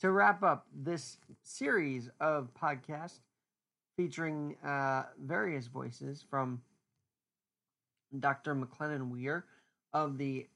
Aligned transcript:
to 0.00 0.10
wrap 0.10 0.42
up 0.42 0.66
this 0.74 1.18
series 1.42 2.08
of 2.20 2.48
podcasts 2.54 3.20
featuring 3.96 4.56
uh, 4.64 5.04
various 5.20 5.66
voices 5.66 6.24
from 6.28 6.62
Dr. 8.20 8.54
McLennan 8.54 9.10
Weir 9.10 9.44
of 9.92 10.18
the 10.18 10.46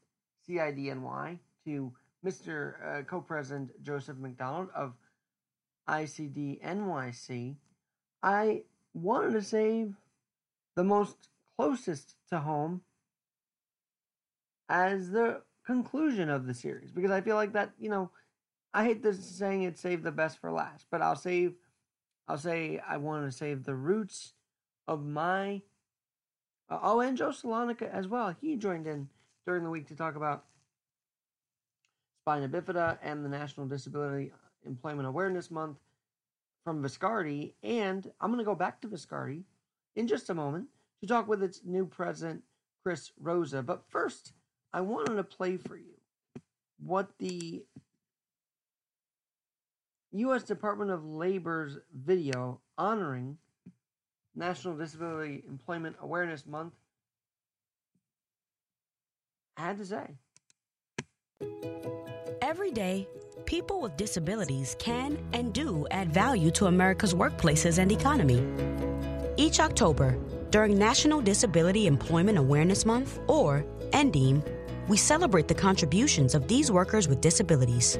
CIDNY 0.48 1.38
to 1.64 1.92
Mr. 2.24 2.74
Uh, 2.84 3.02
Co-President 3.02 3.70
Joseph 3.82 4.16
McDonald 4.16 4.68
of 4.74 4.94
ICD 5.88 6.62
NYC, 6.62 7.56
I 8.22 8.62
wanted 8.94 9.32
to 9.32 9.42
save 9.42 9.94
the 10.76 10.84
most 10.84 11.16
closest 11.56 12.14
to 12.30 12.38
home 12.38 12.82
as 14.68 15.10
the 15.10 15.42
conclusion 15.66 16.28
of 16.30 16.46
the 16.46 16.54
series 16.54 16.90
because 16.90 17.10
I 17.10 17.20
feel 17.20 17.36
like 17.36 17.52
that, 17.52 17.70
you 17.78 17.90
know, 17.90 18.10
I 18.74 18.84
hate 18.84 19.02
this 19.02 19.24
saying 19.24 19.62
it 19.62 19.78
saved 19.78 20.02
the 20.02 20.12
best 20.12 20.38
for 20.38 20.50
last, 20.50 20.86
but 20.90 21.02
I'll 21.02 21.16
save 21.16 21.54
I'll 22.28 22.38
say 22.38 22.80
I 22.86 22.96
want 22.96 23.30
to 23.30 23.36
save 23.36 23.64
the 23.64 23.74
roots 23.74 24.32
of 24.86 25.04
my 25.04 25.62
uh, 26.70 26.78
oh 26.82 27.00
and 27.00 27.16
Joe 27.16 27.30
Salonica 27.30 27.92
as 27.92 28.08
well. 28.08 28.34
He 28.40 28.56
joined 28.56 28.86
in 28.86 29.08
during 29.46 29.64
the 29.64 29.70
week 29.70 29.88
to 29.88 29.96
talk 29.96 30.16
about 30.16 30.44
spina 32.22 32.48
bifida 32.48 32.98
and 33.02 33.24
the 33.24 33.28
National 33.28 33.66
Disability 33.66 34.32
Employment 34.64 35.08
Awareness 35.08 35.50
Month 35.50 35.78
from 36.64 36.82
Viscardi. 36.82 37.52
And 37.62 38.10
I'm 38.20 38.30
going 38.30 38.38
to 38.38 38.44
go 38.44 38.54
back 38.54 38.80
to 38.80 38.88
Viscardi 38.88 39.42
in 39.96 40.06
just 40.06 40.30
a 40.30 40.34
moment 40.34 40.68
to 41.00 41.06
talk 41.06 41.28
with 41.28 41.42
its 41.42 41.60
new 41.64 41.84
president, 41.84 42.42
Chris 42.82 43.10
Rosa. 43.20 43.62
But 43.62 43.82
first, 43.88 44.32
I 44.72 44.80
wanted 44.80 45.16
to 45.16 45.24
play 45.24 45.56
for 45.56 45.76
you 45.76 45.96
what 46.78 47.10
the 47.18 47.64
U.S. 50.12 50.42
Department 50.42 50.90
of 50.90 51.04
Labor's 51.04 51.78
video 51.94 52.60
honoring 52.76 53.38
National 54.34 54.76
Disability 54.76 55.42
Employment 55.48 55.96
Awareness 56.00 56.46
Month 56.46 56.74
I 59.56 59.62
had 59.62 59.78
to 59.78 59.84
say. 59.86 60.16
Every 62.40 62.70
day, 62.70 63.08
people 63.44 63.80
with 63.80 63.96
disabilities 63.96 64.76
can 64.78 65.18
and 65.32 65.52
do 65.52 65.86
add 65.90 66.12
value 66.12 66.50
to 66.52 66.66
America's 66.66 67.14
workplaces 67.14 67.78
and 67.78 67.92
economy. 67.92 68.42
Each 69.36 69.60
October, 69.60 70.18
during 70.50 70.78
National 70.78 71.20
Disability 71.20 71.86
Employment 71.86 72.38
Awareness 72.38 72.84
Month, 72.84 73.20
or 73.26 73.64
NDEAM, 73.90 74.42
we 74.88 74.96
celebrate 74.96 75.48
the 75.48 75.54
contributions 75.54 76.34
of 76.34 76.48
these 76.48 76.70
workers 76.70 77.08
with 77.08 77.20
disabilities. 77.20 77.98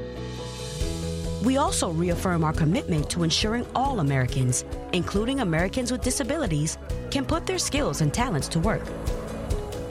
We 1.42 1.56
also 1.56 1.90
reaffirm 1.90 2.44
our 2.44 2.52
commitment 2.52 3.10
to 3.10 3.24
ensuring 3.24 3.66
all 3.74 3.98
Americans, 3.98 4.64
including 4.92 5.40
Americans 5.40 5.90
with 5.90 6.00
disabilities, 6.00 6.78
can 7.10 7.24
put 7.24 7.46
their 7.46 7.58
skills 7.58 8.00
and 8.00 8.14
talents 8.14 8.46
to 8.48 8.60
work. 8.60 8.82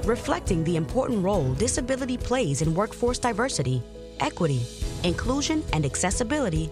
Reflecting 0.06 0.64
the 0.64 0.78
important 0.78 1.22
role 1.22 1.54
disability 1.56 2.16
plays 2.16 2.62
in 2.62 2.74
workforce 2.74 3.20
diversity, 3.20 3.84
equity, 4.22 4.62
inclusion, 5.04 5.62
and 5.74 5.86
accessibility, 5.86 6.70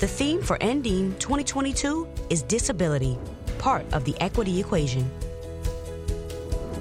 the 0.00 0.08
theme 0.08 0.42
for 0.42 0.58
NDEAM 0.58 1.16
2022 1.20 2.08
is 2.30 2.42
disability, 2.42 3.16
part 3.58 3.84
of 3.92 4.04
the 4.04 4.20
equity 4.20 4.58
equation. 4.58 5.08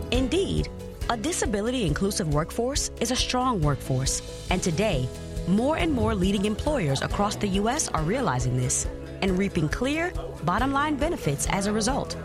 Indeed, 0.10 0.68
a 1.12 1.18
disability 1.18 1.86
inclusive 1.86 2.34
workforce 2.34 2.90
is 3.00 3.12
a 3.12 3.16
strong 3.16 3.62
workforce, 3.62 4.48
and 4.50 4.64
today, 4.64 5.08
more 5.50 5.78
and 5.78 5.92
more 5.92 6.14
leading 6.14 6.46
employers 6.46 7.02
across 7.02 7.36
the 7.36 7.48
U.S. 7.60 7.88
are 7.90 8.04
realizing 8.04 8.56
this 8.58 8.88
and 9.22 9.38
reaping 9.38 9.68
clear, 9.68 10.14
bottom 10.44 10.72
line 10.72 10.96
benefits 10.96 11.48
as 11.48 11.66
a 11.66 11.74
result. 11.74 12.18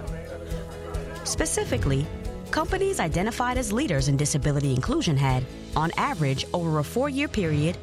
Specifically, 1.24 2.06
companies 2.50 3.00
identified 3.00 3.58
as 3.58 3.72
leaders 3.72 4.08
in 4.08 4.16
disability 4.16 4.74
inclusion 4.74 5.16
had, 5.16 5.44
on 5.74 5.90
average, 5.96 6.44
over 6.52 6.78
a 6.78 6.84
four 6.84 7.08
year 7.08 7.28
period, 7.28 7.76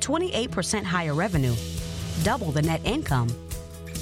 28% 0.00 0.84
higher 0.84 1.14
revenue, 1.14 1.54
double 2.22 2.52
the 2.52 2.62
net 2.62 2.80
income, 2.84 3.28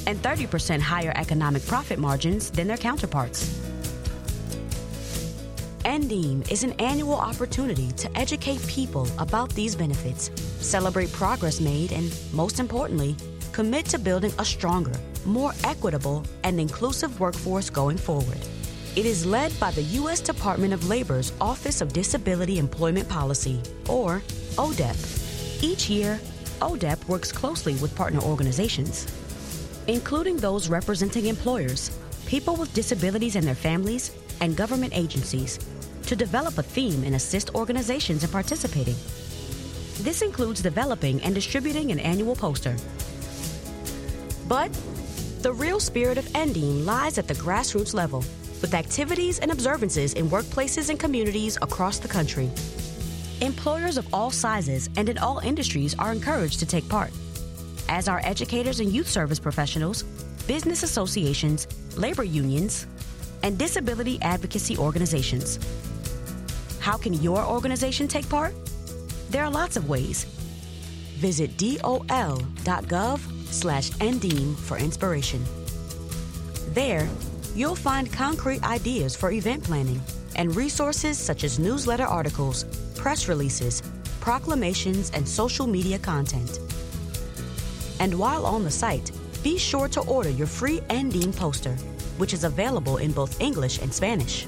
and 0.07 0.21
30% 0.21 0.81
higher 0.81 1.13
economic 1.17 1.65
profit 1.67 1.99
margins 1.99 2.51
than 2.51 2.67
their 2.67 2.77
counterparts. 2.77 3.59
NDEAM 5.85 6.51
is 6.51 6.63
an 6.63 6.73
annual 6.79 7.17
opportunity 7.17 7.91
to 7.93 8.17
educate 8.17 8.65
people 8.69 9.09
about 9.19 9.51
these 9.51 9.75
benefits, 9.75 10.31
celebrate 10.63 11.13
progress 11.13 11.61
made, 11.61 11.93
and 11.93 12.15
most 12.33 12.61
importantly, 12.61 13.17
commit 13.53 13.87
to 13.87 13.99
building 13.99 14.33
a 14.39 14.45
stronger, 14.45 14.93
more 15.25 15.53
equitable, 15.65 16.25
and 16.45 16.59
inclusive 16.59 17.21
workforce 17.21 17.69
going 17.71 17.97
forward. 17.97 18.39
It 18.95 19.07
is 19.07 19.25
led 19.25 19.59
by 19.59 19.71
the 19.71 19.83
U.S. 20.01 20.21
Department 20.21 20.75
of 20.75 20.89
Labor's 20.89 21.33
Office 21.41 21.81
of 21.81 21.93
Disability 21.93 22.59
Employment 22.59 23.09
Policy, 23.09 23.61
or 23.89 24.23
ODEP. 24.57 25.63
Each 25.63 25.89
year, 25.89 26.21
ODEP 26.61 27.09
works 27.09 27.33
closely 27.33 27.75
with 27.77 27.97
partner 27.97 28.21
organizations, 28.21 29.07
including 29.87 30.37
those 30.37 30.69
representing 30.69 31.27
employers, 31.27 31.99
people 32.27 32.55
with 32.55 32.73
disabilities 32.75 33.37
and 33.37 33.47
their 33.47 33.55
families, 33.55 34.13
and 34.41 34.57
government 34.57 34.93
agencies 34.97 35.59
to 36.07 36.17
develop 36.17 36.59
a 36.59 36.63
theme 36.63 37.05
and 37.05 37.15
assist 37.15 37.55
organizations 37.55 38.25
in 38.25 38.31
participating. 38.31 38.97
This 40.01 40.23
includes 40.23 40.63
developing 40.63 41.23
and 41.23 41.35
distributing 41.35 41.93
an 41.93 42.01
annual 42.01 42.35
poster. 42.35 42.77
But 44.49 44.73
the 45.43 45.53
real 45.53 45.81
spirit 45.81 46.19
of 46.19 46.25
NDEAM 46.27 46.85
lies 46.85 47.19
at 47.19 47.29
the 47.29 47.35
grassroots 47.35 47.95
level, 47.95 48.25
with 48.61 48.75
activities 48.75 49.39
and 49.39 49.51
observances 49.51 50.15
in 50.15 50.29
workplaces 50.29 50.89
and 50.89 50.99
communities 50.99 51.57
across 51.63 51.99
the 51.99 52.09
country. 52.09 52.51
Employers 53.41 53.97
of 53.97 54.07
all 54.15 54.31
sizes 54.31 54.89
and 54.97 55.09
in 55.09 55.19
all 55.19 55.41
industries 55.41 55.97
are 55.99 56.13
encouraged 56.13 56.61
to 56.61 56.67
take 56.67 56.89
part, 56.89 57.11
as 57.89 58.09
are 58.09 58.21
educators 58.25 58.79
and 58.79 58.93
youth 58.93 59.09
service 59.09 59.41
professionals, 59.41 60.05
business 60.47 60.83
associations, 60.85 61.67
labor 61.97 62.23
unions, 62.23 62.87
and 63.43 63.59
disability 63.59 64.21
advocacy 64.23 64.77
organizations. 64.79 65.59
How 66.79 66.97
can 66.97 67.15
your 67.15 67.45
organization 67.45 68.07
take 68.07 68.29
part? 68.29 68.55
There 69.33 69.45
are 69.45 69.51
lots 69.51 69.79
of 69.79 69.89
ways. 69.89 70.25
Visit 71.17 71.57
dol.gov 71.57 73.21
slash 73.47 73.89
NDEAM 73.93 74.59
for 74.59 74.77
inspiration. 74.77 75.43
There, 76.75 77.09
you'll 77.55 77.75
find 77.75 78.13
concrete 78.13 78.63
ideas 78.63 79.17
for 79.17 79.33
event 79.33 79.65
planning 79.65 80.03
and 80.37 80.55
resources 80.55 81.17
such 81.17 81.45
as 81.45 81.59
newsletter 81.59 82.05
articles, 82.05 82.65
press 82.95 83.27
releases, 83.27 83.83
proclamations, 84.21 85.11
and 85.15 85.27
social 85.27 85.67
media 85.67 85.99
content. 85.99 86.61
And 88.01 88.13
while 88.19 88.45
on 88.45 88.65
the 88.65 88.71
site, 88.71 89.13
be 89.43 89.57
sure 89.57 89.89
to 89.89 90.01
order 90.03 90.29
your 90.29 90.47
free 90.47 90.81
NDEAM 90.91 91.35
poster 91.35 91.75
which 92.19 92.33
is 92.33 92.45
available 92.45 92.99
in 92.99 93.13
both 93.13 93.41
English 93.41 93.81
and 93.81 93.93
Spanish. 93.93 94.47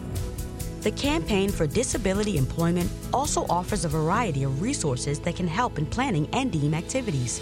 The 0.84 0.92
Campaign 0.92 1.48
for 1.48 1.66
Disability 1.66 2.36
Employment 2.36 2.90
also 3.10 3.46
offers 3.48 3.86
a 3.86 3.88
variety 3.88 4.42
of 4.42 4.60
resources 4.60 5.18
that 5.20 5.34
can 5.34 5.48
help 5.48 5.78
in 5.78 5.86
planning 5.86 6.26
NDEAM 6.26 6.74
activities, 6.74 7.40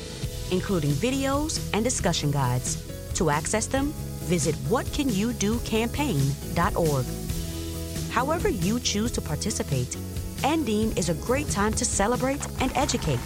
including 0.53 0.93
videos 0.93 1.59
and 1.75 1.83
discussion 1.83 2.31
guides. 2.31 2.77
To 3.15 3.31
access 3.31 3.67
them, 3.67 3.93
visit 4.31 4.55
whatcanyoudocampaign.org. 4.71 7.07
However 8.13 8.49
you 8.49 8.79
choose 8.79 9.11
to 9.11 9.21
participate, 9.21 9.97
NDEAM 10.43 10.97
is 10.97 11.09
a 11.09 11.15
great 11.15 11.51
time 11.51 11.73
to 11.73 11.85
celebrate 11.85 12.47
and 12.61 12.71
educate. 12.77 13.19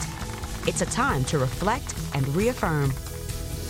It's 0.67 0.81
a 0.81 0.87
time 0.87 1.25
to 1.25 1.37
reflect 1.37 1.95
and 2.15 2.27
reaffirm. 2.29 2.91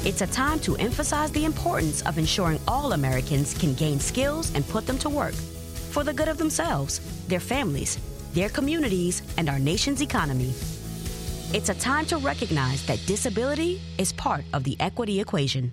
It's 0.04 0.20
a 0.20 0.28
time 0.28 0.60
to 0.60 0.76
emphasize 0.76 1.32
the 1.32 1.44
importance 1.44 2.02
of 2.02 2.18
ensuring 2.18 2.60
all 2.68 2.92
Americans 2.92 3.52
can 3.52 3.74
gain 3.74 3.98
skills 3.98 4.54
and 4.54 4.64
put 4.68 4.86
them 4.86 4.96
to 4.98 5.08
work 5.08 5.34
for 5.96 6.04
the 6.04 6.12
good 6.12 6.28
of 6.28 6.36
themselves, 6.36 7.00
their 7.26 7.40
families, 7.40 7.98
their 8.34 8.50
communities, 8.50 9.22
and 9.38 9.48
our 9.48 9.58
nation's 9.58 10.02
economy. 10.02 10.52
It's 11.54 11.70
a 11.70 11.74
time 11.74 12.04
to 12.12 12.18
recognize 12.18 12.84
that 12.84 13.00
disability 13.06 13.80
is 13.96 14.12
part 14.12 14.44
of 14.52 14.62
the 14.62 14.76
equity 14.78 15.20
equation. 15.20 15.72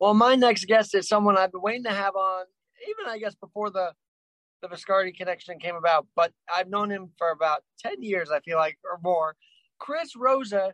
Well, 0.00 0.14
my 0.14 0.36
next 0.36 0.64
guest 0.68 0.94
is 0.94 1.06
someone 1.06 1.36
I've 1.36 1.52
been 1.52 1.60
waiting 1.60 1.84
to 1.84 1.92
have 1.92 2.16
on, 2.16 2.46
even 2.88 3.12
I 3.12 3.18
guess 3.18 3.34
before 3.34 3.68
the 3.68 3.92
the 4.62 4.68
Viscardi 4.68 5.14
connection 5.14 5.58
came 5.58 5.74
about, 5.74 6.06
but 6.16 6.32
I've 6.54 6.68
known 6.68 6.90
him 6.90 7.10
for 7.18 7.30
about 7.30 7.62
10 7.80 8.02
years, 8.02 8.30
I 8.30 8.40
feel 8.40 8.56
like, 8.56 8.78
or 8.90 8.98
more. 9.02 9.36
Chris 9.78 10.16
Rosa 10.16 10.72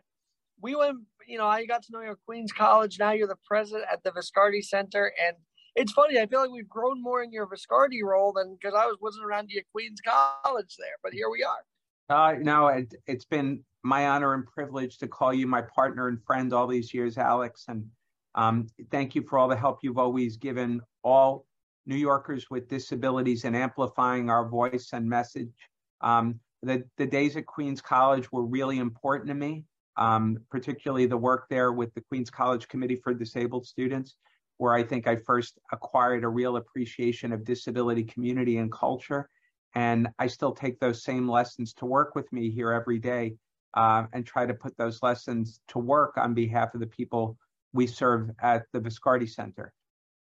we 0.61 0.75
went, 0.75 0.99
you 1.27 1.37
know, 1.37 1.45
I 1.45 1.65
got 1.65 1.83
to 1.83 1.91
know 1.91 2.01
you 2.01 2.11
at 2.11 2.17
Queens 2.25 2.51
College. 2.51 2.97
Now 2.99 3.11
you're 3.11 3.27
the 3.27 3.37
president 3.45 3.85
at 3.91 4.03
the 4.03 4.11
Viscardi 4.11 4.63
Center. 4.63 5.13
And 5.23 5.37
it's 5.77 5.91
funny, 5.91 6.19
I 6.19 6.25
feel 6.25 6.41
like 6.41 6.49
we've 6.49 6.67
grown 6.67 7.01
more 7.01 7.21
in 7.21 7.31
your 7.31 7.47
Viscardi 7.47 8.01
role 8.03 8.33
than 8.33 8.57
because 8.59 8.73
I 8.75 8.87
was 8.87 8.97
wasn't 8.99 9.25
around 9.25 9.49
you 9.51 9.59
at 9.59 9.65
Queens 9.71 10.01
College 10.03 10.75
there, 10.77 10.97
but 11.03 11.13
here 11.13 11.29
we 11.29 11.43
are. 11.43 11.63
Uh, 12.09 12.35
no, 12.39 12.67
it, 12.67 12.93
it's 13.05 13.25
been 13.25 13.63
my 13.83 14.07
honor 14.07 14.33
and 14.33 14.45
privilege 14.45 14.97
to 14.97 15.07
call 15.07 15.33
you 15.33 15.45
my 15.45 15.61
partner 15.61 16.07
and 16.07 16.17
friend 16.25 16.51
all 16.51 16.65
these 16.65 16.93
years, 16.93 17.17
Alex. 17.17 17.65
And 17.67 17.85
um, 18.33 18.67
thank 18.89 19.13
you 19.13 19.21
for 19.21 19.37
all 19.37 19.47
the 19.47 19.55
help 19.55 19.79
you've 19.83 19.99
always 19.99 20.35
given 20.35 20.81
all 21.03 21.45
New 21.85 21.95
Yorkers 21.95 22.49
with 22.49 22.67
disabilities 22.67 23.45
and 23.45 23.55
amplifying 23.55 24.31
our 24.31 24.49
voice 24.49 24.89
and 24.93 25.07
message. 25.07 25.53
Um, 26.01 26.39
the, 26.63 26.83
the 26.97 27.05
days 27.05 27.37
at 27.37 27.45
Queens 27.45 27.81
College 27.81 28.31
were 28.31 28.45
really 28.45 28.79
important 28.79 29.27
to 29.27 29.35
me, 29.35 29.63
um, 29.95 30.39
particularly 30.49 31.05
the 31.05 31.17
work 31.17 31.45
there 31.49 31.71
with 31.71 31.93
the 31.93 32.01
Queens 32.01 32.31
College 32.31 32.67
Committee 32.67 32.95
for 32.95 33.13
Disabled 33.13 33.67
Students, 33.67 34.15
where 34.57 34.73
I 34.73 34.83
think 34.83 35.07
I 35.07 35.15
first 35.15 35.59
acquired 35.71 36.23
a 36.23 36.29
real 36.29 36.57
appreciation 36.57 37.31
of 37.31 37.45
disability 37.45 38.03
community 38.03 38.57
and 38.57 38.71
culture. 38.71 39.29
And 39.75 40.07
I 40.17 40.27
still 40.27 40.53
take 40.53 40.79
those 40.79 41.03
same 41.03 41.29
lessons 41.29 41.73
to 41.75 41.85
work 41.85 42.15
with 42.15 42.31
me 42.33 42.49
here 42.49 42.71
every 42.71 42.99
day 42.99 43.35
uh, 43.75 44.05
and 44.13 44.25
try 44.25 44.45
to 44.45 44.53
put 44.53 44.75
those 44.77 45.03
lessons 45.03 45.59
to 45.69 45.79
work 45.79 46.17
on 46.17 46.33
behalf 46.33 46.73
of 46.73 46.79
the 46.79 46.87
people 46.87 47.37
we 47.73 47.85
serve 47.85 48.31
at 48.41 48.63
the 48.73 48.79
Viscardi 48.79 49.29
Center. 49.29 49.71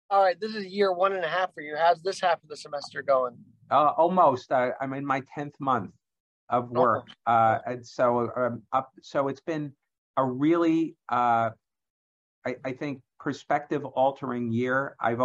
All 0.10 0.24
right, 0.24 0.40
this 0.40 0.56
is 0.56 0.66
year 0.66 0.94
one 0.94 1.14
and 1.14 1.24
a 1.24 1.28
half 1.28 1.54
for 1.54 1.62
you. 1.62 1.76
How's 1.78 2.02
this 2.02 2.22
half 2.22 2.42
of 2.42 2.50
the 2.50 2.58
semester 2.58 3.02
going? 3.02 3.36
Uh, 3.70 3.92
almost. 3.98 4.52
Uh, 4.52 4.72
I'm 4.80 4.94
in 4.94 5.06
my 5.06 5.22
tenth 5.36 5.56
month 5.60 5.92
of 6.50 6.70
work, 6.70 7.08
uh, 7.26 7.60
and 7.66 7.86
so 7.86 8.30
um, 8.38 8.64
up. 8.72 8.90
So 9.02 9.28
it's 9.28 9.42
been 9.42 9.74
a 10.16 10.24
really, 10.24 10.96
uh, 11.10 11.50
I, 12.46 12.56
I, 12.64 12.72
think, 12.72 13.02
perspective 13.28 13.84
altering 13.84 14.50
year. 14.54 14.96
I've 15.02 15.20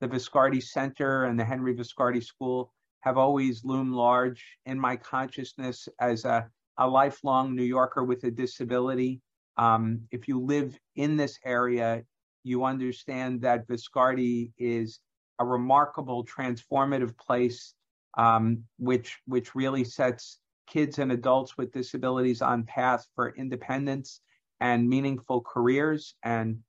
the 0.00 0.06
Viscardi 0.06 0.62
Center 0.62 1.24
and 1.24 1.36
the 1.36 1.44
Henry 1.44 1.74
Viscardi 1.74 2.22
School 2.22 2.72
have 3.00 3.18
always 3.18 3.64
loomed 3.64 3.92
large 3.92 4.44
in 4.66 4.78
my 4.78 4.94
consciousness 4.94 5.88
as 6.00 6.24
a, 6.24 6.48
a 6.78 6.86
lifelong 6.86 7.56
New 7.56 7.64
Yorker 7.64 8.04
with 8.04 8.22
a 8.22 8.30
disability. 8.30 9.20
Um, 9.56 10.02
if 10.12 10.28
you 10.28 10.40
live 10.40 10.78
in 10.94 11.16
this 11.16 11.40
area, 11.44 12.04
you 12.44 12.62
understand 12.62 13.40
that 13.40 13.66
Viscardi 13.66 14.52
is 14.56 15.00
a 15.40 15.44
remarkable, 15.44 16.24
transformative 16.24 17.18
place, 17.18 17.74
um, 18.16 18.62
which 18.78 19.18
which 19.26 19.56
really 19.56 19.82
sets 19.82 20.38
kids 20.68 21.00
and 21.00 21.10
adults 21.10 21.58
with 21.58 21.72
disabilities 21.72 22.42
on 22.42 22.62
path 22.62 23.04
for 23.16 23.34
independence 23.34 24.20
and 24.60 24.88
meaningful 24.88 25.40
careers. 25.40 26.14
And 26.22 26.60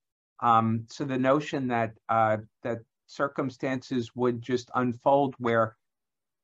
um, 0.41 0.85
so 0.89 1.03
the 1.03 1.17
notion 1.17 1.67
that 1.67 1.93
uh, 2.09 2.37
that 2.63 2.79
circumstances 3.07 4.11
would 4.15 4.41
just 4.41 4.71
unfold 4.75 5.35
where 5.37 5.75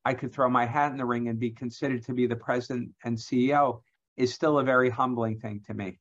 I 0.06 0.14
could 0.14 0.34
throw 0.34 0.50
my 0.50 0.66
hat 0.66 0.92
in 0.92 0.98
the 0.98 1.06
ring 1.06 1.28
and 1.28 1.40
be 1.40 1.52
considered 1.52 2.04
to 2.06 2.14
be 2.14 2.28
the 2.28 2.36
president 2.36 2.92
and 3.04 3.18
CEO 3.18 3.82
is 4.16 4.34
still 4.34 4.60
a 4.60 4.64
very 4.64 4.90
humbling 4.90 5.40
thing 5.40 5.62
to 5.68 5.74
me. 5.74 6.00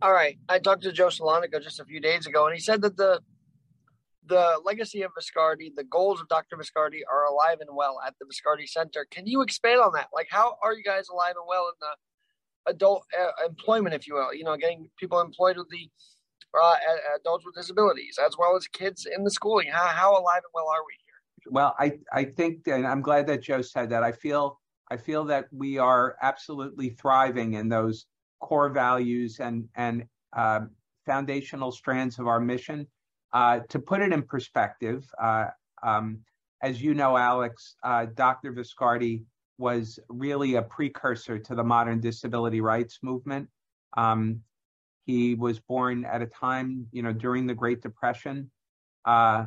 All 0.00 0.12
right. 0.12 0.38
I 0.48 0.58
talked 0.58 0.82
to 0.82 0.92
Joe 0.92 1.08
Salonica 1.08 1.62
just 1.62 1.78
a 1.78 1.84
few 1.84 2.00
days 2.00 2.26
ago, 2.26 2.46
and 2.46 2.54
he 2.54 2.60
said 2.60 2.82
that 2.82 2.96
the 2.96 3.20
the 4.26 4.60
legacy 4.64 5.02
of 5.02 5.10
Viscardi, 5.18 5.74
the 5.74 5.84
goals 5.84 6.20
of 6.20 6.28
Dr. 6.28 6.56
Viscardi 6.56 7.00
are 7.10 7.24
alive 7.24 7.58
and 7.60 7.70
well 7.74 8.00
at 8.06 8.14
the 8.20 8.24
Viscardi 8.24 8.68
Center. 8.68 9.04
Can 9.10 9.26
you 9.26 9.42
expand 9.42 9.80
on 9.80 9.92
that? 9.94 10.08
Like, 10.14 10.28
how 10.30 10.56
are 10.62 10.72
you 10.72 10.84
guys 10.84 11.08
alive 11.08 11.34
and 11.36 11.44
well 11.48 11.66
in 11.68 11.74
the 11.80 12.72
adult 12.72 13.04
uh, 13.20 13.44
employment, 13.46 13.94
if 13.94 14.06
you 14.06 14.14
will? 14.14 14.32
You 14.32 14.44
know, 14.44 14.56
getting 14.56 14.88
people 14.96 15.20
employed 15.20 15.56
with 15.56 15.68
the 15.70 15.90
uh, 16.60 16.74
adults 17.16 17.44
with 17.44 17.54
disabilities, 17.54 18.18
as 18.24 18.36
well 18.38 18.56
as 18.56 18.66
kids 18.66 19.06
in 19.06 19.24
the 19.24 19.30
schooling. 19.30 19.68
How, 19.72 19.86
how 19.86 20.12
alive 20.12 20.42
and 20.44 20.52
well 20.54 20.68
are 20.68 20.82
we 20.86 20.94
here? 21.04 21.52
Well, 21.52 21.74
I 21.78 21.98
I 22.12 22.24
think, 22.24 22.66
and 22.68 22.86
I'm 22.86 23.02
glad 23.02 23.26
that 23.28 23.42
Joe 23.42 23.62
said 23.62 23.90
that. 23.90 24.02
I 24.02 24.12
feel 24.12 24.60
I 24.90 24.96
feel 24.96 25.24
that 25.24 25.46
we 25.50 25.78
are 25.78 26.16
absolutely 26.22 26.90
thriving 26.90 27.54
in 27.54 27.68
those 27.68 28.06
core 28.40 28.68
values 28.68 29.40
and 29.40 29.68
and 29.74 30.04
uh, 30.36 30.60
foundational 31.06 31.72
strands 31.72 32.18
of 32.18 32.26
our 32.26 32.40
mission. 32.40 32.86
Uh, 33.32 33.60
to 33.70 33.78
put 33.78 34.02
it 34.02 34.12
in 34.12 34.22
perspective, 34.22 35.08
uh, 35.20 35.46
um, 35.82 36.18
as 36.62 36.82
you 36.82 36.92
know, 36.92 37.16
Alex, 37.16 37.76
uh, 37.82 38.06
Dr. 38.14 38.52
Viscardi 38.52 39.24
was 39.58 39.98
really 40.08 40.56
a 40.56 40.62
precursor 40.62 41.38
to 41.38 41.54
the 41.54 41.64
modern 41.64 42.00
disability 42.00 42.60
rights 42.60 42.98
movement. 43.02 43.48
Um, 43.96 44.40
he 45.04 45.34
was 45.34 45.58
born 45.58 46.04
at 46.04 46.22
a 46.22 46.26
time, 46.26 46.86
you 46.92 47.02
know, 47.02 47.12
during 47.12 47.46
the 47.46 47.54
Great 47.54 47.82
Depression, 47.82 48.50
uh, 49.04 49.46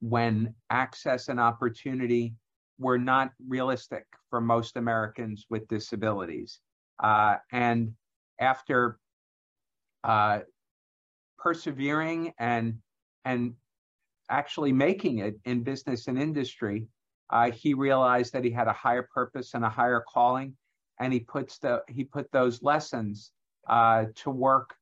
when 0.00 0.54
access 0.70 1.28
and 1.28 1.40
opportunity 1.40 2.34
were 2.78 2.98
not 2.98 3.32
realistic 3.46 4.04
for 4.30 4.40
most 4.40 4.76
Americans 4.76 5.46
with 5.50 5.66
disabilities. 5.68 6.60
Uh, 7.02 7.36
and 7.50 7.92
after 8.40 8.98
uh, 10.04 10.40
persevering 11.38 12.32
and 12.38 12.78
and 13.24 13.54
actually 14.30 14.72
making 14.72 15.18
it 15.18 15.38
in 15.44 15.62
business 15.62 16.08
and 16.08 16.20
industry, 16.20 16.86
uh, 17.30 17.50
he 17.50 17.74
realized 17.74 18.32
that 18.32 18.44
he 18.44 18.50
had 18.50 18.68
a 18.68 18.72
higher 18.72 19.08
purpose 19.14 19.54
and 19.54 19.64
a 19.64 19.68
higher 19.68 20.04
calling, 20.08 20.56
and 21.00 21.12
he 21.12 21.20
puts 21.20 21.58
the 21.58 21.82
he 21.88 22.04
put 22.04 22.30
those 22.32 22.62
lessons 22.62 23.32
uh, 23.68 24.06
to 24.16 24.30
work 24.30 24.74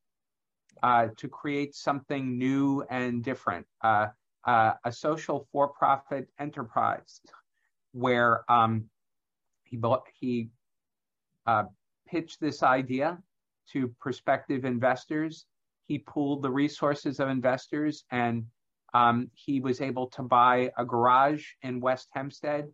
uh, 0.82 1.08
to 1.16 1.28
create 1.28 1.74
something 1.74 2.38
new 2.38 2.82
and 2.90 3.22
different, 3.22 3.66
uh, 3.82 4.06
uh, 4.46 4.72
a 4.84 4.92
social 4.92 5.46
for-profit 5.52 6.28
enterprise 6.38 7.20
where 7.92 8.50
um, 8.50 8.84
he 9.64 9.76
bought, 9.76 10.04
he 10.18 10.48
uh, 11.46 11.64
pitched 12.08 12.40
this 12.40 12.62
idea 12.62 13.18
to 13.72 13.88
prospective 14.00 14.64
investors. 14.64 15.46
He 15.86 15.98
pooled 15.98 16.42
the 16.42 16.50
resources 16.50 17.20
of 17.20 17.28
investors 17.28 18.04
and 18.10 18.46
um, 18.94 19.30
he 19.34 19.60
was 19.60 19.80
able 19.80 20.08
to 20.08 20.22
buy 20.22 20.70
a 20.76 20.84
garage 20.84 21.44
in 21.62 21.80
West 21.80 22.08
Hempstead. 22.12 22.68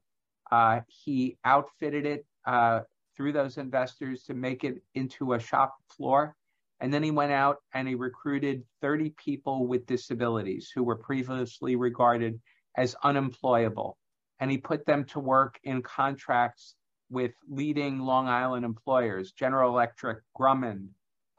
Uh, 0.51 0.81
he 0.87 1.37
outfitted 1.45 2.07
it 2.07 2.25
uh, 2.47 2.81
through 3.17 3.33
those 3.33 3.59
investors 3.59 4.25
to 4.25 4.35
make 4.35 4.65
it 4.65 4.83
into 4.95 5.33
a 5.33 5.41
shop 5.41 5.75
floor. 5.97 6.37
And 6.81 6.93
then 6.93 7.03
he 7.03 7.11
went 7.11 7.33
out 7.33 7.57
and 7.73 7.89
he 7.89 7.95
recruited 7.95 8.63
30 8.83 9.15
people 9.17 9.67
with 9.67 9.87
disabilities 9.87 10.71
who 10.75 10.85
were 10.85 10.97
previously 10.97 11.77
regarded 11.77 12.39
as 12.77 12.95
unemployable. 13.03 13.97
And 14.41 14.51
he 14.51 14.59
put 14.59 14.85
them 14.85 15.05
to 15.07 15.21
work 15.21 15.59
in 15.65 15.83
contracts 15.83 16.75
with 17.09 17.33
leading 17.49 18.01
Long 18.01 18.29
Island 18.29 18.65
employers, 18.65 19.33
General 19.33 19.71
Electric, 19.71 20.19
Grumman, 20.39 20.89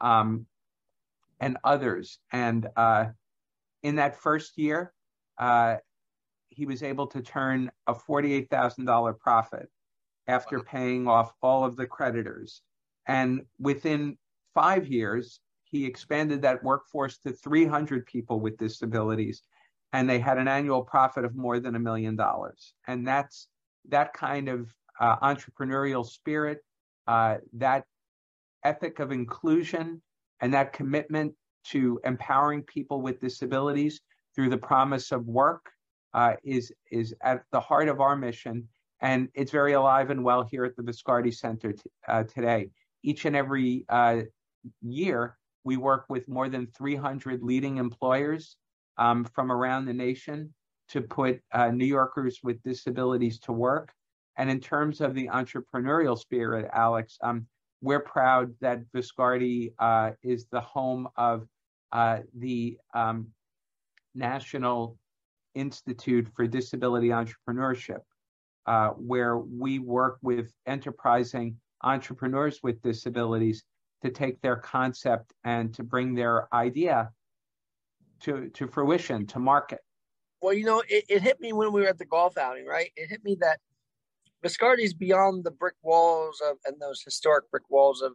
um, 0.00 0.46
and 1.38 1.56
others. 1.62 2.18
And 2.32 2.66
uh, 2.76 3.06
in 3.84 3.96
that 3.96 4.16
first 4.16 4.58
year, 4.58 4.92
uh, 5.38 5.76
he 6.48 6.66
was 6.66 6.82
able 6.82 7.06
to 7.08 7.22
turn 7.22 7.70
a 7.86 7.94
$48,000 7.94 9.18
profit 9.18 9.68
after 10.28 10.60
paying 10.60 11.08
off 11.08 11.32
all 11.42 11.64
of 11.64 11.76
the 11.76 11.86
creditors. 11.86 12.62
And 13.06 13.42
within 13.58 14.18
five 14.54 14.86
years, 14.86 15.40
he 15.64 15.84
expanded 15.84 16.42
that 16.42 16.62
workforce 16.62 17.18
to 17.18 17.32
300 17.32 18.06
people 18.06 18.40
with 18.40 18.58
disabilities, 18.58 19.42
and 19.92 20.08
they 20.08 20.18
had 20.18 20.38
an 20.38 20.48
annual 20.48 20.82
profit 20.82 21.24
of 21.24 21.34
more 21.34 21.60
than 21.60 21.74
a 21.74 21.78
million 21.80 22.16
dollars. 22.16 22.74
And 22.86 23.06
that's 23.06 23.48
that 23.88 24.12
kind 24.12 24.48
of 24.48 24.72
uh, 25.00 25.16
entrepreneurial 25.16 26.06
spirit, 26.06 26.58
uh, 27.06 27.36
that 27.54 27.84
ethic 28.64 28.98
of 28.98 29.12
inclusion, 29.12 30.02
and 30.40 30.52
that 30.54 30.72
commitment 30.72 31.34
to 31.64 32.00
empowering 32.04 32.62
people 32.62 33.00
with 33.02 33.20
disabilities 33.20 34.00
through 34.34 34.50
the 34.50 34.58
promise 34.58 35.12
of 35.12 35.26
work 35.26 35.70
uh, 36.14 36.34
is 36.44 36.72
is 36.90 37.14
at 37.22 37.42
the 37.52 37.60
heart 37.60 37.88
of 37.88 38.00
our 38.00 38.16
mission, 38.16 38.66
and 39.00 39.28
it's 39.34 39.52
very 39.52 39.72
alive 39.72 40.10
and 40.10 40.24
well 40.24 40.42
here 40.42 40.64
at 40.64 40.76
the 40.76 40.82
Viscardi 40.82 41.34
Center 41.34 41.72
t- 41.72 41.82
uh, 42.08 42.24
today. 42.24 42.70
Each 43.02 43.24
and 43.24 43.36
every 43.36 43.84
uh, 43.88 44.22
year, 44.82 45.36
we 45.64 45.76
work 45.76 46.06
with 46.08 46.28
more 46.28 46.48
than 46.48 46.66
300 46.66 47.42
leading 47.42 47.76
employers 47.76 48.56
um, 48.96 49.24
from 49.24 49.52
around 49.52 49.84
the 49.86 49.92
nation 49.92 50.52
to 50.88 51.00
put 51.00 51.40
uh, 51.52 51.68
New 51.68 51.84
Yorkers 51.84 52.40
with 52.42 52.62
disabilities 52.62 53.38
to 53.40 53.52
work. 53.52 53.92
And 54.36 54.50
in 54.50 54.60
terms 54.60 55.00
of 55.00 55.14
the 55.14 55.28
entrepreneurial 55.28 56.18
spirit, 56.18 56.70
Alex, 56.72 57.18
um, 57.22 57.46
we're 57.80 58.00
proud 58.00 58.54
that 58.60 58.80
Viscardi 58.92 59.72
uh, 59.78 60.12
is 60.22 60.46
the 60.50 60.60
home 60.60 61.08
of 61.16 61.46
uh, 61.92 62.20
the 62.34 62.78
um, 62.94 63.28
National 64.14 64.96
Institute 65.54 66.28
for 66.34 66.46
Disability 66.46 67.08
Entrepreneurship, 67.08 68.00
uh, 68.68 68.90
where 68.90 69.38
we 69.38 69.78
work 69.78 70.18
with 70.20 70.52
enterprising 70.66 71.56
entrepreneurs 71.82 72.60
with 72.62 72.82
disabilities 72.82 73.64
to 74.02 74.10
take 74.10 74.38
their 74.42 74.56
concept 74.56 75.32
and 75.44 75.72
to 75.72 75.82
bring 75.82 76.14
their 76.14 76.54
idea 76.54 77.10
to, 78.20 78.50
to 78.50 78.68
fruition, 78.68 79.26
to 79.26 79.38
market. 79.38 79.80
Well, 80.42 80.52
you 80.52 80.66
know, 80.66 80.82
it, 80.86 81.04
it 81.08 81.22
hit 81.22 81.40
me 81.40 81.54
when 81.54 81.72
we 81.72 81.80
were 81.80 81.88
at 81.88 81.96
the 81.96 82.04
golf 82.04 82.36
outing, 82.36 82.66
right? 82.66 82.90
It 82.94 83.08
hit 83.08 83.24
me 83.24 83.38
that 83.40 83.58
Viscardi's 84.44 84.92
beyond 84.92 85.44
the 85.44 85.50
brick 85.50 85.76
walls 85.82 86.42
of 86.46 86.58
and 86.66 86.76
those 86.78 87.00
historic 87.02 87.50
brick 87.50 87.70
walls 87.70 88.02
of 88.02 88.12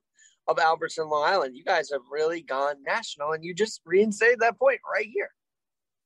of 0.47 0.59
Albertson, 0.59 1.09
Long 1.09 1.27
Island. 1.27 1.55
You 1.57 1.63
guys 1.63 1.89
have 1.91 2.01
really 2.11 2.43
gone 2.43 2.75
national, 2.85 3.31
and 3.31 3.43
you 3.43 3.55
just 3.55 3.81
reinstated 3.85 4.39
that 4.41 4.59
point 4.59 4.79
right 4.93 5.09
here. 5.11 5.31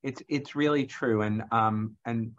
It's 0.03 0.23
it's 0.29 0.55
really 0.55 0.85
true, 0.85 1.21
and 1.21 1.43
um 1.51 1.97
and 2.05 2.31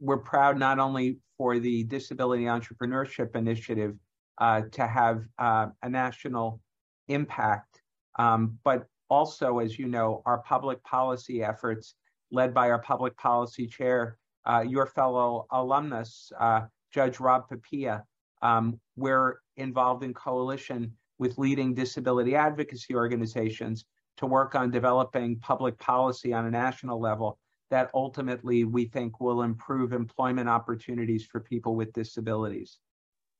we're 0.00 0.18
proud 0.18 0.58
not 0.58 0.78
only 0.78 1.18
for 1.36 1.58
the 1.58 1.84
Disability 1.84 2.44
Entrepreneurship 2.44 3.36
Initiative 3.36 3.94
uh, 4.38 4.62
to 4.72 4.86
have 4.86 5.24
uh, 5.38 5.66
a 5.82 5.88
national 5.88 6.60
impact, 7.08 7.80
um, 8.18 8.58
but 8.64 8.86
also, 9.10 9.58
as 9.58 9.78
you 9.78 9.86
know, 9.86 10.22
our 10.26 10.38
public 10.38 10.82
policy 10.84 11.42
efforts 11.42 11.94
led 12.30 12.52
by 12.52 12.70
our 12.70 12.80
public 12.80 13.16
policy 13.16 13.66
chair, 13.66 14.18
uh, 14.44 14.64
your 14.66 14.86
fellow 14.86 15.46
alumnus, 15.50 16.30
uh, 16.38 16.62
Judge 16.92 17.20
Rob 17.20 17.48
Papiya. 17.48 18.02
Um, 18.42 18.78
we're 18.96 19.40
involved 19.56 20.04
in 20.04 20.14
coalition 20.14 20.92
with 21.18 21.38
leading 21.38 21.74
disability 21.74 22.36
advocacy 22.36 22.94
organizations 22.94 23.84
to 24.18 24.26
work 24.26 24.54
on 24.54 24.70
developing 24.70 25.38
public 25.38 25.78
policy 25.78 26.32
on 26.32 26.46
a 26.46 26.50
national 26.50 27.00
level 27.00 27.38
that 27.70 27.90
ultimately 27.94 28.64
we 28.64 28.86
think 28.86 29.20
will 29.20 29.42
improve 29.42 29.92
employment 29.92 30.48
opportunities 30.48 31.24
for 31.26 31.40
people 31.40 31.76
with 31.76 31.92
disabilities. 31.92 32.78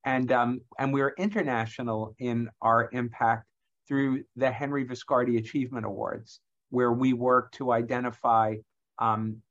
And, 0.05 0.31
um, 0.33 0.61
and 0.79 0.93
we're 0.93 1.15
international 1.19 2.15
in 2.19 2.51
our 2.61 2.89
impact 2.93 3.47
through 3.87 4.25
the 4.37 4.51
Henry 4.51 4.85
Viscardi 4.85 5.39
Achievement 5.39 5.87
Awards, 5.87 6.41
where 6.71 6.93
we 6.93 7.15
work 7.15 7.53
to 7.53 7.73
identify 7.73 8.57
um, 8.99 9.43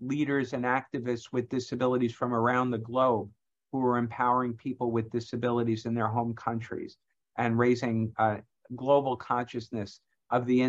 leaders 0.00 0.52
and 0.52 0.64
activists 0.64 1.32
with 1.32 1.48
disabilities 1.48 2.12
from 2.12 2.34
around 2.34 2.70
the 2.70 2.78
globe 2.78 3.30
who 3.72 3.84
are 3.84 3.98
empowering 3.98 4.54
people 4.54 4.90
with 4.90 5.10
disabilities 5.10 5.86
in 5.86 5.94
their 5.94 6.08
home 6.08 6.34
countries 6.34 6.96
and 7.36 7.58
raising 7.58 8.12
uh, 8.18 8.36
global 8.74 9.16
consciousness 9.16 10.00
of 10.30 10.46
the, 10.46 10.62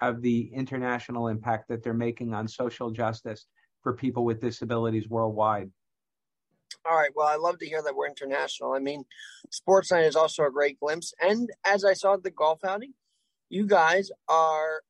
of 0.00 0.22
the 0.22 0.50
international 0.54 1.28
impact 1.28 1.68
that 1.68 1.82
they're 1.82 1.94
making 1.94 2.34
on 2.34 2.48
social 2.48 2.90
justice 2.90 3.46
for 3.82 3.94
people 3.94 4.24
with 4.24 4.40
disabilities 4.40 5.08
worldwide. 5.08 5.70
All 6.88 6.96
right. 6.96 7.10
Well, 7.14 7.26
I 7.26 7.36
love 7.36 7.58
to 7.58 7.66
hear 7.66 7.82
that 7.82 7.94
we're 7.94 8.06
international. 8.06 8.72
I 8.72 8.78
mean, 8.78 9.04
Sports 9.50 9.90
Night 9.90 10.04
is 10.04 10.16
also 10.16 10.44
a 10.44 10.50
great 10.50 10.78
glimpse. 10.80 11.12
And 11.20 11.50
as 11.66 11.84
I 11.84 11.92
saw 11.94 12.14
at 12.14 12.22
the 12.22 12.30
golf 12.30 12.64
outing, 12.64 12.94
you 13.48 13.66
guys 13.66 14.10
are 14.28 14.82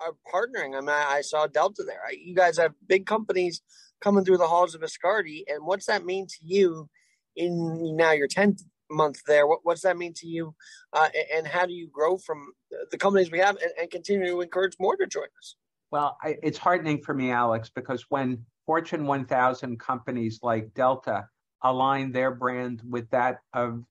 are 0.00 0.14
partnering. 0.32 0.76
I 0.76 0.80
mean, 0.80 0.90
I 0.90 1.20
saw 1.20 1.46
Delta 1.46 1.84
there. 1.84 2.00
You 2.12 2.34
guys 2.34 2.58
have 2.58 2.72
big 2.86 3.06
companies 3.06 3.62
coming 4.00 4.24
through 4.24 4.38
the 4.38 4.48
halls 4.48 4.74
of 4.74 4.82
Viscardi. 4.82 5.44
And 5.48 5.64
what's 5.64 5.86
that 5.86 6.04
mean 6.04 6.26
to 6.26 6.36
you 6.42 6.88
in 7.36 7.96
now 7.96 8.12
your 8.12 8.28
10th 8.28 8.62
month 8.90 9.22
there? 9.26 9.46
What, 9.46 9.60
what's 9.62 9.82
that 9.82 9.96
mean 9.96 10.12
to 10.14 10.26
you? 10.26 10.54
Uh, 10.92 11.08
and 11.34 11.46
how 11.46 11.66
do 11.66 11.72
you 11.72 11.88
grow 11.88 12.16
from 12.16 12.52
the 12.90 12.98
companies 12.98 13.30
we 13.30 13.38
have 13.38 13.56
and, 13.56 13.72
and 13.80 13.90
continue 13.90 14.26
to 14.26 14.40
encourage 14.40 14.74
more 14.78 14.96
to 14.96 15.06
join 15.06 15.28
us? 15.38 15.56
Well, 15.90 16.16
I, 16.22 16.36
it's 16.42 16.58
heartening 16.58 17.02
for 17.02 17.14
me, 17.14 17.30
Alex, 17.30 17.70
because 17.74 18.04
when 18.08 18.44
Fortune 18.66 19.06
1000 19.06 19.78
companies 19.78 20.40
like 20.42 20.72
Delta 20.74 21.28
align 21.62 22.12
their 22.12 22.30
brand 22.30 22.82
with 22.88 23.08
that 23.10 23.38
of 23.52 23.82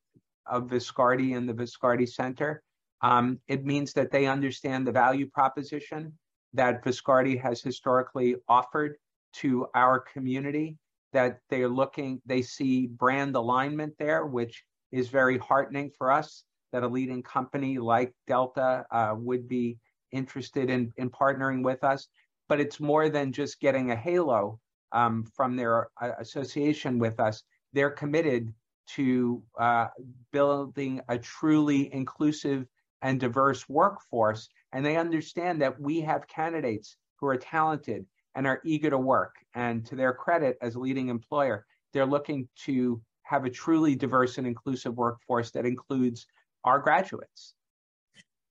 of 0.46 0.64
Viscardi 0.64 1.36
and 1.36 1.48
the 1.48 1.54
Viscardi 1.54 2.08
Center. 2.08 2.62
Um, 3.02 3.40
it 3.48 3.66
means 3.66 3.94
that 3.94 4.12
they 4.12 4.28
understand 4.28 4.86
the 4.86 4.92
value 4.92 5.30
proposition 5.30 6.18
that 6.54 6.84
Viscardi 6.84 7.42
has 7.42 7.62
historically 7.62 8.36
offered 8.48 8.98
to 9.36 9.68
our 9.74 10.00
community. 10.00 10.78
That 11.14 11.40
they're 11.50 11.70
looking, 11.70 12.22
they 12.26 12.42
see 12.42 12.88
brand 12.88 13.36
alignment 13.36 13.94
there, 14.00 14.26
which 14.26 14.64
is 14.94 15.10
very 15.10 15.38
heartening 15.38 15.92
for 15.98 16.10
us. 16.10 16.46
That 16.72 16.84
a 16.84 16.88
leading 16.88 17.22
company 17.22 17.78
like 17.78 18.14
Delta 18.26 18.86
uh, 18.90 19.14
would 19.18 19.48
be 19.48 19.78
interested 20.12 20.70
in, 20.70 20.92
in 20.98 21.10
partnering 21.10 21.64
with 21.64 21.84
us. 21.84 22.08
But 22.48 22.62
it's 22.62 22.80
more 22.80 23.10
than 23.10 23.34
just 23.34 23.60
getting 23.60 23.92
a 23.92 23.96
halo 23.96 24.60
um, 24.92 25.26
from 25.36 25.58
their 25.58 25.90
uh, 26.02 26.12
association 26.20 26.98
with 26.98 27.20
us 27.20 27.44
they're 27.74 27.90
committed 27.90 28.54
to 28.86 29.44
uh, 29.60 29.88
building 30.32 31.02
a 31.10 31.18
truly 31.18 31.94
inclusive 31.94 32.66
and 33.02 33.20
diverse 33.20 33.68
workforce. 33.68 34.48
And 34.72 34.86
they 34.86 34.96
understand 34.96 35.62
that 35.62 35.80
we 35.80 36.02
have 36.02 36.28
candidates 36.28 36.96
who 37.20 37.28
are 37.28 37.38
talented 37.38 38.06
and 38.36 38.48
are 38.48 38.62
eager 38.64 38.90
to 38.90 38.98
work. 38.98 39.36
And 39.56 39.86
to 39.88 39.96
their 39.96 40.14
credit, 40.14 40.58
as 40.62 40.76
a 40.76 40.80
leading 40.80 41.10
employer, 41.10 41.66
they're 41.92 42.06
looking 42.06 42.48
to 42.66 43.02
have 43.24 43.46
a 43.46 43.50
truly 43.50 43.96
diverse 43.96 44.38
and 44.38 44.46
inclusive 44.46 44.96
workforce 44.96 45.52
that 45.52 45.66
includes 45.66 46.28
our 46.64 46.80
graduates. 46.80 47.56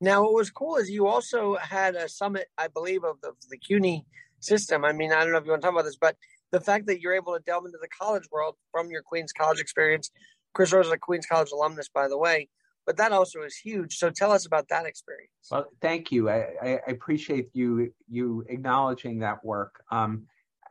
Now, 0.01 0.23
what 0.23 0.35
was 0.35 0.51
cool 0.51 0.77
is 0.77 0.91
you 0.91 1.07
also 1.07 1.57
had 1.57 1.95
a 1.95 2.09
summit, 2.09 2.49
I 2.59 2.67
believe, 2.69 3.05
of 3.05 3.21
the, 3.21 3.33
the 3.51 3.57
CUNY 3.57 4.05
system. 4.41 4.85
I 4.85 4.93
mean, 4.93 5.13
I 5.13 5.23
don't 5.23 5.33
know 5.33 5.39
if 5.39 5.45
you 5.45 5.51
want 5.51 5.63
to 5.63 5.67
talk 5.67 5.75
about 5.75 5.85
this, 5.85 5.97
but 6.01 6.17
the 6.51 6.61
fact 6.61 6.87
that 6.87 7.01
you're 7.01 7.15
able 7.15 7.35
to 7.35 7.43
delve 7.45 7.65
into 7.67 7.79
the 7.81 7.89
college 7.89 8.25
world 8.31 8.57
from 8.71 8.91
your 8.91 9.03
Queens 9.03 9.33
College 9.33 9.61
experience. 9.61 10.11
Chris 10.55 10.73
Rosa 10.73 10.89
is 10.89 10.93
a 10.93 10.99
Queens 10.99 11.27
College 11.27 11.51
alumnus, 11.53 11.89
by 11.89 12.09
the 12.09 12.19
way, 12.19 12.49
but 12.85 12.97
that 12.99 13.13
also 13.13 13.43
is 13.43 13.57
huge. 13.57 13.97
So 13.97 14.11
tell 14.11 14.33
us 14.33 14.45
about 14.45 14.69
that 14.69 14.87
experience. 14.87 15.31
Well, 15.51 15.67
thank 15.81 16.13
you. 16.13 16.29
I, 16.29 16.49
I 16.63 16.81
appreciate 16.89 17.49
you 17.55 17.93
you 18.09 18.45
acknowledging 18.49 19.21
that 19.21 19.45
work. 19.45 19.83
Um, 19.91 20.25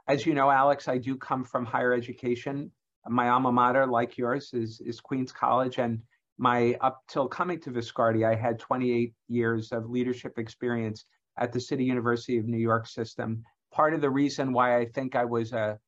as 0.07 0.25
you 0.25 0.33
know, 0.33 0.51
Alex, 0.51 0.87
I 0.87 0.97
do 0.97 1.15
come 1.15 1.43
from 1.43 1.65
higher 1.65 1.93
education. 1.93 2.71
My 3.07 3.29
alma 3.29 3.51
mater, 3.51 3.87
like 3.87 4.17
yours, 4.17 4.53
is 4.53 4.79
is 4.81 4.99
Queens 4.99 5.31
College, 5.31 5.79
and 5.79 6.01
my 6.37 6.75
up 6.81 7.03
till 7.07 7.27
coming 7.27 7.59
to 7.61 7.71
Viscardi, 7.71 8.25
I 8.25 8.35
had 8.35 8.59
28 8.59 9.13
years 9.27 9.71
of 9.71 9.89
leadership 9.89 10.37
experience 10.37 11.05
at 11.37 11.51
the 11.51 11.59
City 11.59 11.83
University 11.83 12.37
of 12.37 12.45
New 12.45 12.57
York 12.57 12.87
system. 12.87 13.43
Part 13.71 13.93
of 13.93 14.01
the 14.01 14.09
reason 14.09 14.53
why 14.53 14.77
I 14.77 14.85
think 14.85 15.15
I 15.15 15.25
was 15.25 15.53
a 15.53 15.79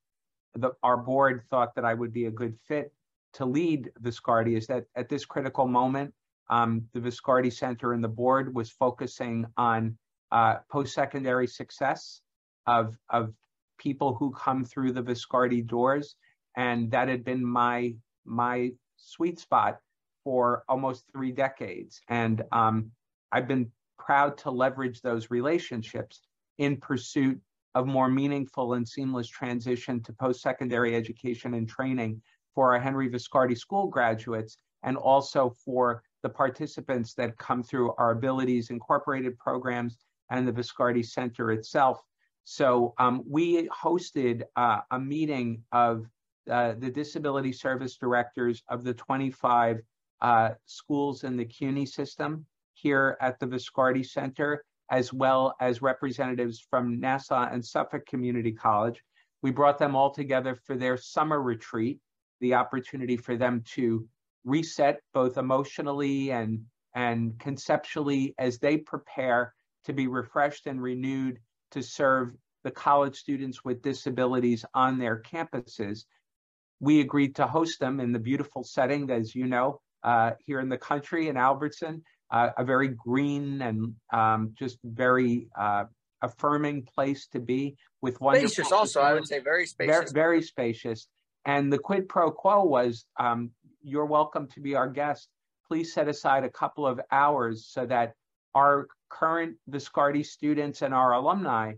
the, 0.55 0.71
our 0.83 0.97
board 0.97 1.43
thought 1.49 1.75
that 1.75 1.85
I 1.85 1.93
would 1.93 2.13
be 2.13 2.25
a 2.25 2.31
good 2.31 2.57
fit 2.67 2.93
to 3.33 3.45
lead 3.45 3.91
Viscardi 4.01 4.55
is 4.55 4.67
that 4.67 4.85
at 4.95 5.09
this 5.09 5.25
critical 5.25 5.67
moment, 5.67 6.13
um, 6.49 6.87
the 6.93 6.99
Viscardi 6.99 7.51
Center 7.51 7.93
and 7.93 8.03
the 8.03 8.09
board 8.09 8.53
was 8.53 8.69
focusing 8.69 9.45
on 9.57 9.97
uh, 10.31 10.57
post-secondary 10.71 11.47
success 11.47 12.21
of 12.67 12.97
of 13.09 13.33
people 13.77 14.13
who 14.13 14.31
come 14.31 14.63
through 14.63 14.91
the 14.91 15.01
Viscardi 15.01 15.65
doors, 15.65 16.15
and 16.57 16.91
that 16.91 17.07
had 17.07 17.23
been 17.23 17.45
my 17.45 17.95
my 18.25 18.71
sweet 18.97 19.39
spot 19.39 19.79
for 20.23 20.63
almost 20.69 21.05
three 21.11 21.31
decades, 21.31 22.01
and 22.07 22.43
um, 22.51 22.91
I've 23.31 23.47
been 23.47 23.71
proud 23.97 24.37
to 24.39 24.51
leverage 24.51 25.01
those 25.01 25.31
relationships 25.31 26.21
in 26.57 26.77
pursuit 26.77 27.39
of 27.75 27.87
more 27.87 28.09
meaningful 28.09 28.73
and 28.73 28.87
seamless 28.87 29.27
transition 29.27 30.01
to 30.03 30.13
post-secondary 30.13 30.95
education 30.95 31.55
and 31.55 31.67
training 31.67 32.21
for 32.53 32.73
our 32.73 32.79
Henry 32.79 33.09
Viscardi 33.09 33.57
School 33.57 33.87
graduates 33.87 34.57
and 34.83 34.95
also 34.97 35.53
for 35.65 36.03
the 36.21 36.29
participants 36.29 37.13
that 37.15 37.37
come 37.37 37.63
through 37.63 37.93
our 37.97 38.11
Abilities 38.11 38.69
Incorporated 38.69 39.37
programs 39.39 39.97
and 40.29 40.47
the 40.47 40.51
Viscardi 40.51 41.05
Center 41.05 41.51
itself. 41.51 42.01
So 42.43 42.93
um, 42.97 43.23
we 43.27 43.67
hosted 43.69 44.43
uh, 44.55 44.79
a 44.91 44.99
meeting 44.99 45.63
of 45.71 46.05
uh, 46.49 46.73
the 46.77 46.89
disability 46.89 47.53
service 47.53 47.97
directors 47.97 48.63
of 48.67 48.83
the 48.83 48.93
25 48.93 49.81
uh, 50.21 50.49
schools 50.65 51.23
in 51.23 51.37
the 51.37 51.45
CUNY 51.45 51.85
system 51.85 52.45
here 52.73 53.17
at 53.21 53.39
the 53.39 53.45
Viscardi 53.45 54.05
Center 54.05 54.63
as 54.89 55.11
well 55.11 55.55
as 55.59 55.81
representatives 55.81 56.59
from 56.69 56.99
Nassau 56.99 57.47
and 57.51 57.65
Suffolk 57.65 58.05
Community 58.05 58.51
College. 58.51 59.03
We 59.41 59.51
brought 59.51 59.79
them 59.79 59.95
all 59.95 60.11
together 60.11 60.55
for 60.55 60.75
their 60.75 60.97
summer 60.97 61.41
retreat, 61.41 61.99
the 62.41 62.53
opportunity 62.53 63.17
for 63.17 63.35
them 63.35 63.63
to 63.73 64.07
reset 64.45 64.99
both 65.13 65.37
emotionally 65.37 66.31
and, 66.31 66.63
and 66.93 67.37
conceptually 67.39 68.35
as 68.37 68.59
they 68.59 68.77
prepare 68.77 69.53
to 69.85 69.93
be 69.93 70.07
refreshed 70.07 70.67
and 70.67 70.81
renewed 70.81 71.39
to 71.71 71.81
serve 71.81 72.35
the 72.63 72.71
college 72.71 73.17
students 73.17 73.65
with 73.65 73.81
disabilities 73.81 74.63
on 74.73 74.97
their 74.97 75.21
campuses. 75.21 76.05
We 76.83 76.99
agreed 76.99 77.33
to 77.35 77.47
host 77.47 77.79
them 77.79 78.01
in 78.01 78.11
the 78.11 78.19
beautiful 78.19 78.65
setting, 78.65 79.09
as 79.09 79.33
you 79.33 79.45
know, 79.47 79.79
uh, 80.03 80.31
here 80.45 80.59
in 80.59 80.67
the 80.67 80.77
country 80.77 81.29
in 81.29 81.37
Albertson, 81.37 82.03
uh, 82.29 82.49
a 82.57 82.65
very 82.65 82.89
green 82.89 83.61
and 83.61 83.95
um, 84.11 84.53
just 84.59 84.79
very 84.83 85.47
uh, 85.57 85.85
affirming 86.21 86.83
place 86.93 87.27
to 87.27 87.39
be 87.39 87.77
with 88.01 88.19
one. 88.19 88.35
Spacious, 88.35 88.73
also, 88.73 88.99
I 88.99 89.13
would 89.13 89.25
say 89.25 89.39
very 89.39 89.65
spacious. 89.65 89.95
Very, 89.95 90.07
very 90.11 90.41
spacious. 90.41 91.07
And 91.45 91.71
the 91.71 91.77
quid 91.77 92.09
pro 92.09 92.31
quo 92.31 92.65
was 92.65 93.05
um, 93.17 93.51
you're 93.81 94.05
welcome 94.05 94.49
to 94.49 94.59
be 94.59 94.75
our 94.75 94.89
guest. 94.89 95.29
Please 95.69 95.93
set 95.93 96.09
aside 96.09 96.43
a 96.43 96.49
couple 96.49 96.85
of 96.85 96.99
hours 97.13 97.65
so 97.65 97.85
that 97.85 98.11
our 98.55 98.87
current 99.09 99.55
Viscardi 99.69 100.25
students 100.25 100.81
and 100.81 100.93
our 100.93 101.13
alumni 101.13 101.75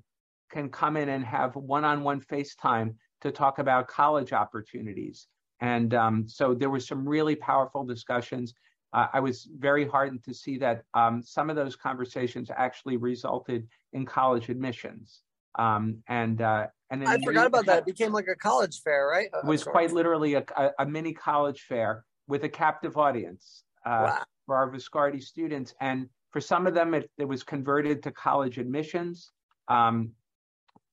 can 0.50 0.70
come 0.70 0.98
in 0.98 1.10
and 1.10 1.24
have 1.24 1.56
one 1.56 1.86
on 1.86 2.02
one 2.02 2.22
FaceTime 2.22 2.96
to 3.26 3.32
talk 3.32 3.58
about 3.58 3.88
college 3.88 4.34
opportunities. 4.34 5.28
And 5.60 5.94
um, 5.96 6.28
so 6.28 6.54
there 6.54 6.70
were 6.70 6.80
some 6.80 7.08
really 7.08 7.36
powerful 7.36 7.84
discussions. 7.84 8.54
Uh, 8.94 9.08
I 9.14 9.20
was 9.20 9.50
very 9.58 9.88
heartened 9.88 10.24
to 10.26 10.34
see 10.34 10.60
that 10.60 10.84
um, 10.94 11.24
some 11.24 11.50
of 11.50 11.56
those 11.56 11.76
conversations 11.76 12.52
actually 12.56 12.98
resulted 12.98 13.68
in 13.94 14.06
college 14.06 14.50
admissions. 14.50 15.22
Um, 15.58 16.04
and 16.08 16.42
uh, 16.42 16.68
and 16.92 17.08
I 17.08 17.18
forgot 17.26 17.48
about 17.48 17.66
that. 17.66 17.80
It 17.80 17.86
became 17.86 18.12
like 18.12 18.28
a 18.28 18.36
college 18.36 18.82
fair, 18.84 19.08
right? 19.08 19.30
It 19.34 19.46
was 19.46 19.64
quite 19.64 19.92
literally 19.92 20.36
a, 20.36 20.44
a, 20.56 20.70
a, 20.80 20.86
mini 20.86 21.14
college 21.14 21.62
fair 21.62 22.06
with 22.28 22.44
a 22.44 22.50
captive 22.50 22.96
audience 22.96 23.64
uh, 23.86 23.90
wow. 24.06 24.24
for 24.46 24.56
our 24.56 24.70
Viscardi 24.70 25.24
students. 25.24 25.74
And 25.82 26.10
for 26.32 26.42
some 26.42 26.68
of 26.68 26.76
them, 26.76 26.94
it, 26.94 27.10
it 27.18 27.26
was 27.26 27.42
converted 27.42 28.04
to 28.04 28.12
college 28.12 28.60
admissions. 28.60 29.32
Um, 29.68 30.12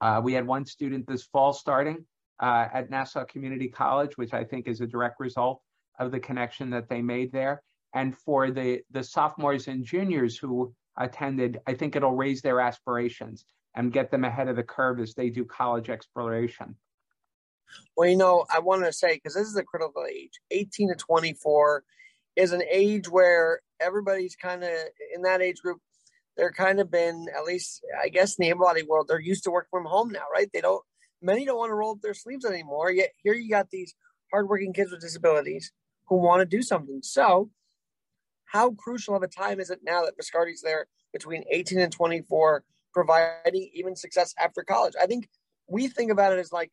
uh, 0.01 0.21
we 0.25 0.33
had 0.33 0.47
one 0.47 0.65
student 0.65 1.07
this 1.07 1.25
fall 1.25 1.53
starting 1.53 2.07
uh, 2.43 2.69
at 2.75 2.91
Nassau 2.91 3.25
Community 3.25 3.69
College, 3.69 4.19
which 4.19 4.35
I 4.35 4.45
think 4.45 4.67
is 4.67 4.81
a 4.81 4.87
direct 4.87 5.21
result 5.21 5.63
of 5.99 6.11
the 6.11 6.21
connection 6.21 6.71
that 6.71 6.89
they 6.89 7.01
made 7.01 7.33
there. 7.33 7.63
And 7.95 8.17
for 8.17 8.51
the, 8.51 8.81
the 8.91 9.05
sophomores 9.05 9.69
and 9.69 9.85
juniors 9.85 10.37
who 10.37 10.75
attended, 10.99 11.61
I 11.67 11.75
think 11.75 11.95
it'll 11.95 12.17
raise 12.17 12.43
their 12.43 12.61
aspirations 12.61 13.45
and 13.77 13.93
get 13.93 14.11
them 14.11 14.25
ahead 14.25 14.49
of 14.49 14.57
the 14.57 14.63
curve 14.63 14.99
as 14.99 15.15
they 15.15 15.31
do 15.31 15.45
college 15.45 15.89
exploration. 15.89 16.77
Well, 17.97 18.09
you 18.09 18.17
know, 18.17 18.45
I 18.51 18.59
want 18.59 18.85
to 18.85 18.93
say, 18.93 19.15
because 19.15 19.35
this 19.35 19.47
is 19.47 19.57
a 19.57 19.63
critical 19.63 20.05
age 20.11 20.41
18 20.51 20.89
to 20.89 20.95
24 20.95 21.85
is 22.37 22.53
an 22.53 22.63
age 22.71 23.09
where 23.09 23.61
everybody's 23.81 24.37
kind 24.37 24.65
of 24.65 24.71
in 25.15 25.23
that 25.23 25.41
age 25.41 25.61
group. 25.61 25.81
They're 26.37 26.53
kind 26.53 26.81
of 26.81 26.91
been, 26.91 27.27
at 27.37 27.45
least, 27.45 27.85
I 28.03 28.09
guess, 28.09 28.39
in 28.39 28.45
the 28.45 28.49
able-bodied 28.49 28.89
world, 28.89 29.07
they're 29.09 29.21
used 29.21 29.45
to 29.45 29.51
working 29.51 29.69
from 29.71 29.85
home 29.85 30.11
now, 30.11 30.25
right? 30.33 30.49
They 30.53 30.63
don't, 30.63 30.83
many 31.23 31.45
don't 31.45 31.59
want 31.59 31.71
to 31.71 31.75
roll 31.75 31.93
up 31.93 32.01
their 32.01 32.15
sleeves 32.15 32.45
anymore. 32.45 32.91
Yet 32.91 33.11
here 33.23 33.35
you 33.35 33.49
got 33.49 33.71
these 33.71 33.95
hardworking 34.33 34.73
kids 34.73 34.91
with 34.91 35.01
disabilities 35.01 35.73
who 36.09 36.17
want 36.17 36.41
to 36.41 36.57
do 36.57 36.63
something. 36.63 37.01
So, 37.03 37.51
how 38.47 38.73
crucial 38.73 39.17
of 39.17 39.23
a 39.23 39.29
time 39.29 39.61
is 39.61 39.71
it 39.71 39.81
now 39.83 40.05
that 40.05 40.19
Viscardi's 40.19 40.63
there 40.63 40.87
between 41.13 41.45
18 41.51 41.79
and 41.79 41.93
24 41.93 42.65
providing 42.93 43.71
even 43.73 43.97
success 43.97 44.35
after 44.39 44.63
college. 44.63 44.95
I 45.01 45.07
think 45.07 45.29
we 45.67 45.89
think 45.89 46.11
about 46.11 46.33
it 46.33 46.39
as 46.39 46.53
like 46.53 46.73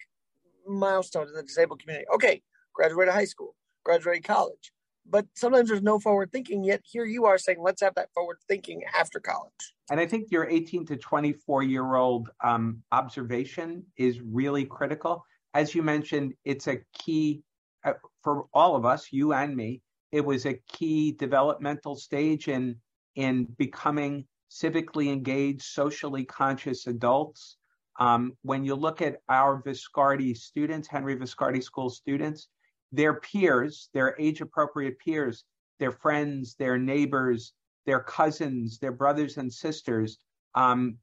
milestones 0.67 1.29
in 1.29 1.35
the 1.35 1.43
disabled 1.43 1.81
community. 1.81 2.07
Okay, 2.13 2.41
graduate 2.73 3.09
high 3.09 3.25
school, 3.25 3.55
graduate 3.83 4.23
college. 4.23 4.71
But 5.05 5.25
sometimes 5.35 5.69
there's 5.69 5.81
no 5.81 5.99
forward 5.99 6.31
thinking, 6.31 6.63
yet 6.63 6.81
here 6.83 7.05
you 7.05 7.25
are 7.25 7.37
saying, 7.37 7.59
let's 7.61 7.81
have 7.81 7.95
that 7.95 8.13
forward 8.13 8.37
thinking 8.47 8.83
after 8.97 9.19
college. 9.19 9.73
And 9.89 9.99
I 9.99 10.05
think 10.05 10.31
your 10.31 10.47
18 10.47 10.85
to 10.87 10.97
24 10.97 11.63
year 11.63 11.95
old 11.95 12.29
um, 12.43 12.83
observation 12.91 13.85
is 13.97 14.21
really 14.21 14.65
critical. 14.65 15.25
As 15.53 15.73
you 15.73 15.81
mentioned, 15.81 16.33
it's 16.45 16.67
a 16.67 16.77
key 16.93 17.41
uh, 17.83 17.93
for 18.23 18.45
all 18.53 18.75
of 18.75 18.85
us, 18.85 19.07
you 19.11 19.33
and 19.33 19.55
me. 19.55 19.81
It 20.11 20.25
was 20.25 20.45
a 20.45 20.59
key 20.67 21.11
developmental 21.11 21.95
stage 21.95 22.47
in 22.47 22.75
in 23.15 23.45
becoming 23.57 24.25
civically 24.49 25.11
engaged, 25.11 25.61
socially 25.61 26.25
conscious 26.25 26.87
adults. 26.87 27.57
Um, 27.99 28.33
when 28.43 28.63
you 28.63 28.75
look 28.75 29.01
at 29.01 29.17
our 29.27 29.61
Viscardi 29.61 30.35
students, 30.35 30.87
Henry 30.87 31.15
Viscardi 31.17 31.61
School 31.61 31.89
students, 31.89 32.47
their 32.91 33.15
peers, 33.15 33.89
their 33.93 34.15
age 34.19 34.41
appropriate 34.41 34.99
peers, 34.99 35.43
their 35.79 35.91
friends, 35.91 36.55
their 36.55 36.77
neighbors, 36.77 37.53
their 37.85 38.01
cousins, 38.01 38.79
their 38.79 38.91
brothers 38.91 39.37
and 39.37 39.51
sisters, 39.51 40.19
um, 40.55 40.97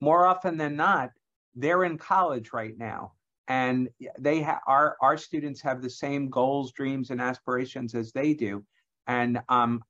more 0.00 0.26
often 0.26 0.56
than 0.56 0.76
not, 0.76 1.10
they're 1.54 1.84
in 1.84 1.98
college 1.98 2.52
right 2.52 2.76
now. 2.76 3.12
And 3.48 3.88
they 4.18 4.42
ha- 4.42 4.60
our 4.66 4.96
our 5.00 5.16
students 5.16 5.62
have 5.62 5.80
the 5.80 5.90
same 5.90 6.28
goals, 6.28 6.72
dreams, 6.72 7.10
and 7.10 7.20
aspirations 7.20 7.94
as 7.94 8.12
they 8.12 8.34
do. 8.34 8.64
And 9.06 9.40
um, 9.48 9.82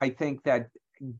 I 0.00 0.08
think 0.08 0.42
that 0.44 0.68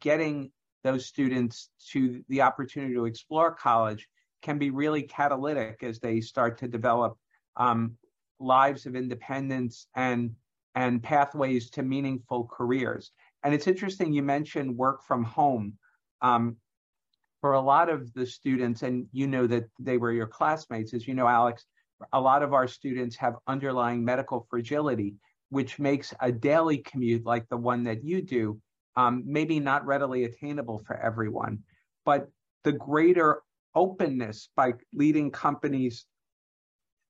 getting 0.01 0.51
those 0.85 1.07
students 1.07 1.69
to 1.91 2.25
the 2.29 2.43
opportunity 2.43 2.95
to 2.95 3.05
explore 3.05 3.55
college 3.55 4.09
can 4.43 4.59
be 4.59 4.71
really 4.71 5.03
catalytic 5.03 5.83
as 5.83 6.01
they 6.01 6.21
start 6.21 6.59
to 6.59 6.69
develop 6.69 7.17
um, 7.57 7.97
lives 8.43 8.87
of 8.87 8.97
independence 8.97 9.87
and 9.95 10.31
and 10.75 11.03
pathways 11.03 11.69
to 11.71 11.83
meaningful 11.83 12.45
careers. 12.47 13.11
And 13.45 13.53
it's 13.53 13.67
interesting 13.67 14.13
you 14.13 14.23
mentioned 14.23 14.77
work 14.77 15.03
from 15.03 15.23
home. 15.23 15.75
Um, 16.23 16.57
for 17.43 17.55
a 17.55 17.61
lot 17.61 17.89
of 17.89 18.13
the 18.15 18.25
students, 18.25 18.83
and 18.83 19.07
you 19.13 19.27
know 19.27 19.49
that 19.49 19.65
they 19.81 19.99
were 19.99 20.13
your 20.13 20.29
classmates, 20.29 20.95
as 20.95 21.09
you 21.09 21.15
know, 21.15 21.27
Alex, 21.27 21.67
a 22.13 22.21
lot 22.21 22.43
of 22.43 22.55
our 22.55 22.69
students 22.69 23.17
have 23.17 23.35
underlying 23.49 24.05
medical 24.05 24.47
fragility, 24.49 25.17
which 25.51 25.81
makes 25.81 26.15
a 26.21 26.31
daily 26.31 26.79
commute 26.79 27.27
like 27.27 27.49
the 27.49 27.57
one 27.57 27.83
that 27.83 28.05
you 28.05 28.23
do 28.23 28.61
um, 28.97 29.23
maybe 29.27 29.59
not 29.59 29.87
readily 29.87 30.25
attainable 30.25 30.83
for 30.87 30.97
everyone. 30.97 31.61
But 32.05 32.29
the 32.65 32.73
greater 32.73 33.43
openness 33.75 34.49
by 34.55 34.75
leading 34.93 35.31
companies 35.31 36.07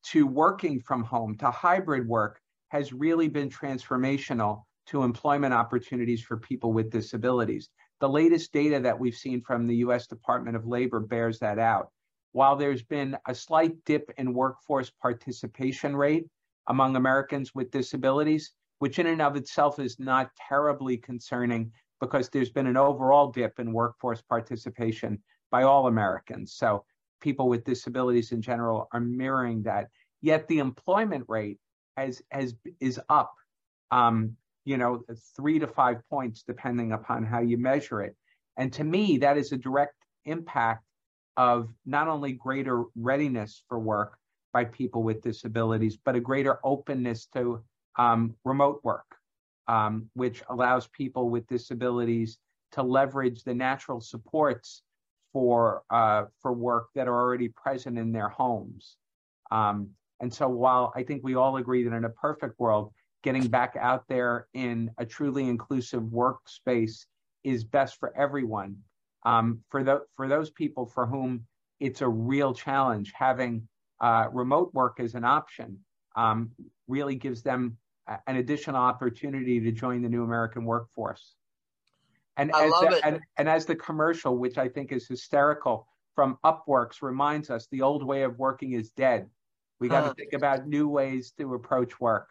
to 0.04 0.26
working 0.26 0.80
from 0.80 1.04
home, 1.04 1.36
to 1.38 1.50
hybrid 1.50 2.06
work, 2.06 2.40
has 2.68 2.92
really 2.92 3.28
been 3.28 3.48
transformational 3.48 4.62
to 4.86 5.02
employment 5.02 5.54
opportunities 5.54 6.22
for 6.22 6.36
people 6.36 6.72
with 6.72 6.90
disabilities. 6.90 7.68
The 8.00 8.08
latest 8.08 8.52
data 8.52 8.80
that 8.80 8.98
we've 8.98 9.14
seen 9.14 9.40
from 9.40 9.66
the 9.66 9.76
US 9.76 10.06
Department 10.06 10.56
of 10.56 10.66
Labor 10.66 11.00
bears 11.00 11.38
that 11.38 11.58
out. 11.58 11.90
While 12.32 12.56
there's 12.56 12.82
been 12.82 13.16
a 13.28 13.34
slight 13.34 13.72
dip 13.84 14.10
in 14.16 14.32
workforce 14.32 14.90
participation 14.90 15.94
rate 15.94 16.26
among 16.68 16.96
Americans 16.96 17.54
with 17.54 17.70
disabilities, 17.70 18.52
which 18.78 18.98
in 18.98 19.06
and 19.06 19.22
of 19.22 19.36
itself 19.36 19.78
is 19.78 20.00
not 20.00 20.30
terribly 20.48 20.96
concerning 20.96 21.70
because 22.00 22.28
there's 22.28 22.50
been 22.50 22.66
an 22.66 22.76
overall 22.76 23.30
dip 23.30 23.60
in 23.60 23.72
workforce 23.72 24.22
participation 24.22 25.22
by 25.50 25.62
all 25.62 25.86
Americans. 25.86 26.54
So 26.54 26.84
people 27.22 27.48
with 27.48 27.64
disabilities 27.64 28.32
in 28.32 28.42
general 28.42 28.88
are 28.92 29.00
mirroring 29.00 29.62
that. 29.62 29.88
Yet 30.20 30.46
the 30.48 30.58
employment 30.58 31.24
rate 31.28 31.58
has, 31.96 32.22
has 32.30 32.54
is 32.80 33.00
up, 33.08 33.32
um, 33.90 34.36
you 34.64 34.76
know, 34.76 35.02
three 35.36 35.58
to 35.58 35.66
five 35.66 35.98
points 36.10 36.42
depending 36.42 36.92
upon 36.92 37.24
how 37.24 37.40
you 37.40 37.56
measure 37.56 38.02
it. 38.02 38.14
And 38.58 38.72
to 38.74 38.84
me, 38.84 39.18
that 39.18 39.38
is 39.38 39.52
a 39.52 39.56
direct 39.56 39.94
impact 40.26 40.84
of 41.36 41.68
not 41.86 42.08
only 42.08 42.32
greater 42.32 42.84
readiness 42.94 43.62
for 43.68 43.78
work 43.78 44.18
by 44.52 44.64
people 44.66 45.02
with 45.02 45.22
disabilities, 45.22 45.96
but 46.04 46.14
a 46.14 46.20
greater 46.20 46.58
openness 46.62 47.26
to 47.34 47.62
um, 47.98 48.34
remote 48.44 48.80
work, 48.82 49.06
um, 49.66 50.10
which 50.12 50.42
allows 50.50 50.86
people 50.88 51.30
with 51.30 51.46
disabilities 51.46 52.38
to 52.72 52.82
leverage 52.82 53.44
the 53.44 53.54
natural 53.54 54.00
supports 54.00 54.82
for 55.32 55.82
uh, 55.90 56.24
for 56.40 56.52
work 56.52 56.88
that 56.94 57.08
are 57.08 57.14
already 57.14 57.48
present 57.48 57.98
in 57.98 58.12
their 58.12 58.28
homes. 58.28 58.96
Um, 59.50 59.90
and 60.20 60.32
so, 60.32 60.48
while 60.48 60.92
I 60.94 61.02
think 61.02 61.22
we 61.24 61.34
all 61.34 61.56
agree 61.56 61.84
that 61.84 61.94
in 61.94 62.04
a 62.04 62.10
perfect 62.10 62.58
world, 62.58 62.92
getting 63.22 63.48
back 63.48 63.76
out 63.78 64.04
there 64.08 64.46
in 64.54 64.90
a 64.98 65.06
truly 65.06 65.48
inclusive 65.48 66.02
workspace 66.02 67.06
is 67.44 67.64
best 67.64 67.98
for 67.98 68.16
everyone. 68.16 68.76
Um, 69.24 69.60
for 69.70 69.84
the 69.84 70.00
for 70.16 70.28
those 70.28 70.50
people 70.50 70.86
for 70.86 71.06
whom 71.06 71.46
it's 71.80 72.00
a 72.00 72.08
real 72.08 72.54
challenge, 72.54 73.12
having 73.14 73.68
uh, 74.00 74.26
remote 74.32 74.72
work 74.74 75.00
as 75.00 75.14
an 75.14 75.24
option 75.24 75.78
um, 76.16 76.50
really 76.88 77.14
gives 77.14 77.42
them 77.42 77.76
an 78.26 78.36
additional 78.36 78.80
opportunity 78.80 79.60
to 79.60 79.72
join 79.72 80.02
the 80.02 80.08
new 80.08 80.24
American 80.24 80.64
workforce. 80.64 81.34
And 82.36 82.50
I 82.52 82.64
as 82.64 82.70
love 82.70 82.90
the, 82.90 82.96
it. 82.96 83.00
And, 83.04 83.20
and 83.36 83.48
as 83.48 83.66
the 83.66 83.76
commercial, 83.76 84.36
which 84.36 84.58
I 84.58 84.68
think 84.68 84.92
is 84.92 85.06
hysterical, 85.06 85.86
from 86.14 86.38
Upworks 86.44 87.02
reminds 87.02 87.50
us, 87.50 87.68
the 87.70 87.82
old 87.82 88.04
way 88.04 88.22
of 88.22 88.38
working 88.38 88.72
is 88.72 88.90
dead. 88.90 89.28
We 89.80 89.88
got 89.88 90.02
to 90.02 90.10
uh, 90.10 90.14
think 90.14 90.32
about 90.32 90.66
new 90.66 90.88
ways 90.88 91.32
to 91.38 91.54
approach 91.54 92.00
work. 92.00 92.28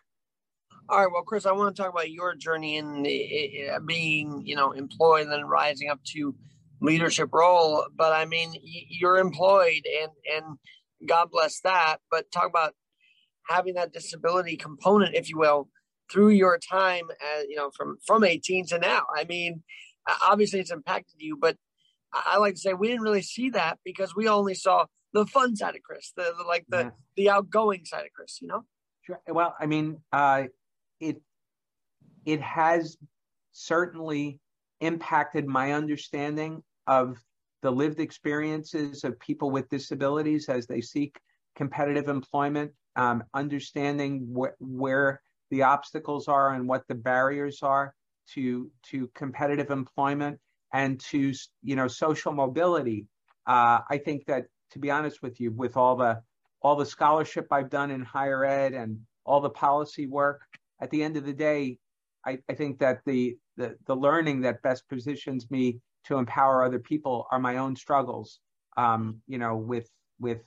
All 0.89 0.99
right, 0.99 1.11
well, 1.11 1.23
Chris, 1.23 1.45
I 1.45 1.51
want 1.51 1.75
to 1.75 1.81
talk 1.81 1.91
about 1.91 2.11
your 2.11 2.35
journey 2.35 2.77
in 2.77 3.05
uh, 3.05 3.79
being, 3.79 4.43
you 4.45 4.55
know, 4.55 4.71
employed 4.71 5.23
and 5.23 5.31
then 5.31 5.45
rising 5.45 5.89
up 5.89 6.03
to 6.13 6.35
leadership 6.81 7.29
role. 7.31 7.85
But 7.95 8.13
I 8.13 8.25
mean, 8.25 8.53
you're 8.61 9.17
employed, 9.17 9.85
and 10.01 10.11
and 10.35 10.57
God 11.07 11.29
bless 11.31 11.61
that. 11.61 11.97
But 12.09 12.31
talk 12.31 12.47
about 12.47 12.73
having 13.47 13.75
that 13.75 13.93
disability 13.93 14.57
component, 14.57 15.15
if 15.15 15.29
you 15.29 15.37
will, 15.37 15.69
through 16.11 16.29
your 16.29 16.57
time, 16.57 17.05
as, 17.37 17.45
you 17.47 17.55
know, 17.55 17.71
from 17.75 17.97
from 18.05 18.23
18 18.23 18.67
to 18.67 18.79
now. 18.79 19.03
I 19.15 19.23
mean, 19.25 19.63
obviously 20.07 20.59
it's 20.59 20.71
impacted 20.71 21.21
you, 21.21 21.37
but 21.37 21.57
I 22.13 22.37
like 22.37 22.55
to 22.55 22.59
say 22.59 22.73
we 22.73 22.87
didn't 22.87 23.03
really 23.03 23.21
see 23.21 23.49
that 23.51 23.79
because 23.85 24.15
we 24.15 24.27
only 24.27 24.53
saw 24.53 24.85
the 25.13 25.25
fun 25.25 25.55
side 25.55 25.75
of 25.75 25.83
Chris, 25.83 26.13
the, 26.15 26.33
the 26.37 26.43
like 26.43 26.65
the 26.69 26.77
yeah. 26.77 26.89
the 27.15 27.29
outgoing 27.29 27.85
side 27.85 28.05
of 28.05 28.13
Chris. 28.13 28.41
You 28.41 28.47
know. 28.47 28.65
Sure. 29.03 29.19
Well, 29.27 29.55
I 29.59 29.65
mean, 29.65 30.01
uh, 30.11 30.45
it 30.99 31.21
it 32.25 32.41
has 32.41 32.97
certainly 33.51 34.39
impacted 34.79 35.47
my 35.47 35.73
understanding 35.73 36.63
of 36.87 37.17
the 37.61 37.71
lived 37.71 37.99
experiences 37.99 39.03
of 39.03 39.19
people 39.19 39.51
with 39.51 39.69
disabilities 39.69 40.49
as 40.49 40.65
they 40.65 40.81
seek 40.81 41.19
competitive 41.55 42.07
employment 42.07 42.71
um, 42.95 43.23
understanding 43.33 44.35
wh- 44.35 44.59
where 44.59 45.21
the 45.51 45.63
obstacles 45.63 46.27
are 46.27 46.53
and 46.53 46.67
what 46.67 46.87
the 46.87 46.95
barriers 46.95 47.61
are 47.61 47.93
to 48.33 48.69
to 48.91 49.07
competitive 49.15 49.71
employment 49.71 50.39
and 50.73 50.99
to 50.99 51.33
you 51.63 51.75
know 51.75 51.87
social 51.87 52.31
mobility. 52.31 53.07
Uh, 53.47 53.79
I 53.89 53.97
think 53.97 54.25
that 54.25 54.45
to 54.71 54.79
be 54.79 54.91
honest 54.91 55.21
with 55.21 55.39
you, 55.39 55.51
with 55.51 55.77
all 55.77 55.95
the 55.95 56.21
all 56.61 56.75
the 56.75 56.85
scholarship 56.85 57.47
I've 57.51 57.69
done 57.69 57.91
in 57.91 58.01
higher 58.01 58.45
ed 58.45 58.73
and 58.73 58.99
all 59.25 59.41
the 59.41 59.49
policy 59.49 60.07
work, 60.07 60.41
at 60.79 60.89
the 60.91 61.03
end 61.03 61.17
of 61.17 61.25
the 61.25 61.33
day, 61.33 61.77
I, 62.25 62.39
I 62.49 62.53
think 62.53 62.79
that 62.79 63.01
the, 63.05 63.37
the 63.57 63.75
the 63.85 63.95
learning 63.95 64.41
that 64.41 64.61
best 64.61 64.87
positions 64.87 65.49
me 65.49 65.79
to 66.05 66.17
empower 66.17 66.63
other 66.63 66.79
people 66.79 67.27
are 67.31 67.39
my 67.39 67.57
own 67.57 67.75
struggles. 67.75 68.39
Um, 68.77 69.17
you 69.27 69.37
know, 69.37 69.57
with 69.57 69.89
with 70.19 70.43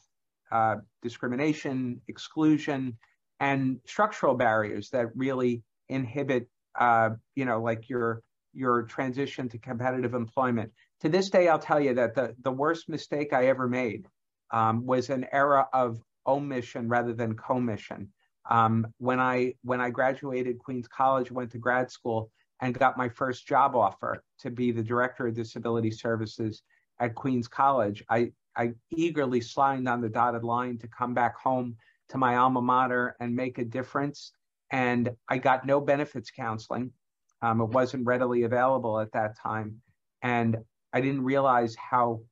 uh, 0.51 0.77
discrimination, 1.03 2.01
exclusion, 2.09 2.97
and 3.41 3.81
structural 3.87 4.35
barriers 4.35 4.91
that 4.91 5.09
really 5.15 5.63
inhibit, 5.89 6.49
you 7.35 7.45
know, 7.45 7.61
like 7.61 7.89
your 7.89 8.23
your 8.53 8.83
transition 8.83 9.49
to 9.49 9.59
competitive 9.59 10.15
employment. 10.15 10.73
To 11.01 11.09
this 11.09 11.29
day, 11.29 11.49
I'll 11.49 11.59
tell 11.59 11.81
you 11.81 11.95
that 11.95 12.15
the 12.15 12.35
the 12.43 12.53
worst 12.53 12.89
mistake 12.89 13.33
I 13.33 13.47
ever 13.47 13.69
made 13.69 14.07
um, 14.51 14.87
was 14.87 15.11
an 15.11 15.27
era 15.33 15.69
of 15.73 16.01
omission 16.27 16.89
rather 16.89 17.13
than 17.13 17.37
commission. 17.37 18.11
Um, 18.51 18.87
when 18.99 19.21
I 19.21 19.55
when 19.63 19.81
I 19.81 19.91
graduated 19.91 20.59
Queens 20.59 20.89
College, 20.89 21.31
went 21.31 21.51
to 21.53 21.59
grad 21.59 21.91
school, 21.91 22.31
and 22.61 22.79
got 22.79 22.97
my 22.97 23.09
first 23.09 23.47
job 23.47 23.75
offer 23.75 24.23
to 24.41 24.51
be 24.51 24.71
the 24.71 24.83
director 24.83 25.27
of 25.27 25.35
disability 25.35 25.91
services 25.91 26.63
at 26.99 27.15
Queens 27.15 27.49
College, 27.49 28.03
I 28.09 28.33
I 28.57 28.73
eagerly 28.91 29.41
signed 29.41 29.89
on 29.89 30.01
the 30.01 30.09
dotted 30.09 30.45
line 30.45 30.79
to 30.79 30.89
come 30.89 31.13
back 31.13 31.37
home 31.37 31.77
to 32.09 32.19
my 32.19 32.37
alma 32.37 32.63
mater 32.63 33.17
and 33.19 33.35
make 33.35 33.59
a 33.59 33.65
difference. 33.65 34.33
And 34.75 35.11
I 35.29 35.39
got 35.39 35.65
no 35.65 35.81
benefits 35.81 36.33
counseling. 36.33 36.91
Um, 37.43 37.61
it 37.61 37.69
wasn't 37.69 38.05
readily 38.05 38.43
available 38.43 38.99
at 38.99 39.13
that 39.13 39.39
time, 39.39 39.81
and 40.21 40.57
I 40.93 41.01
didn't 41.01 41.23
realize 41.23 41.77
how 41.77 42.23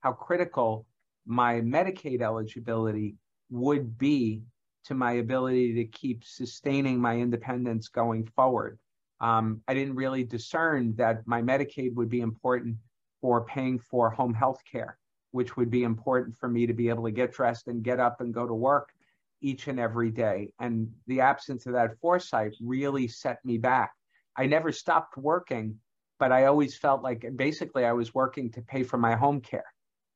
how 0.00 0.12
critical 0.12 0.86
my 1.26 1.60
Medicaid 1.60 2.22
eligibility 2.22 3.16
would 3.50 3.98
be 3.98 4.42
to 4.84 4.94
my 4.94 5.12
ability 5.24 5.74
to 5.74 5.84
keep 5.84 6.24
sustaining 6.24 6.98
my 6.98 7.18
independence 7.18 7.88
going 7.88 8.24
forward. 8.24 8.78
Um, 9.20 9.60
I 9.68 9.74
didn't 9.74 9.94
really 9.94 10.24
discern 10.24 10.96
that 10.96 11.26
my 11.26 11.42
Medicaid 11.42 11.94
would 11.94 12.08
be 12.08 12.22
important 12.22 12.78
for 13.20 13.44
paying 13.44 13.78
for 13.78 14.08
home 14.08 14.32
health 14.32 14.62
care, 14.64 14.96
which 15.32 15.58
would 15.58 15.70
be 15.70 15.84
important 15.84 16.38
for 16.38 16.48
me 16.48 16.66
to 16.66 16.72
be 16.72 16.88
able 16.88 17.04
to 17.04 17.10
get 17.10 17.34
dressed 17.34 17.68
and 17.68 17.84
get 17.84 18.00
up 18.00 18.22
and 18.22 18.32
go 18.32 18.46
to 18.46 18.54
work 18.54 18.94
each 19.42 19.68
and 19.68 19.78
every 19.78 20.10
day. 20.10 20.52
And 20.58 20.90
the 21.06 21.20
absence 21.20 21.66
of 21.66 21.74
that 21.74 21.98
foresight 22.00 22.54
really 22.60 23.08
set 23.08 23.44
me 23.44 23.58
back. 23.58 23.92
I 24.36 24.46
never 24.46 24.72
stopped 24.72 25.16
working, 25.16 25.78
but 26.18 26.32
I 26.32 26.46
always 26.46 26.76
felt 26.76 27.02
like 27.02 27.26
basically 27.36 27.84
I 27.84 27.92
was 27.92 28.14
working 28.14 28.50
to 28.52 28.62
pay 28.62 28.82
for 28.82 28.96
my 28.96 29.14
home 29.14 29.40
care. 29.40 29.66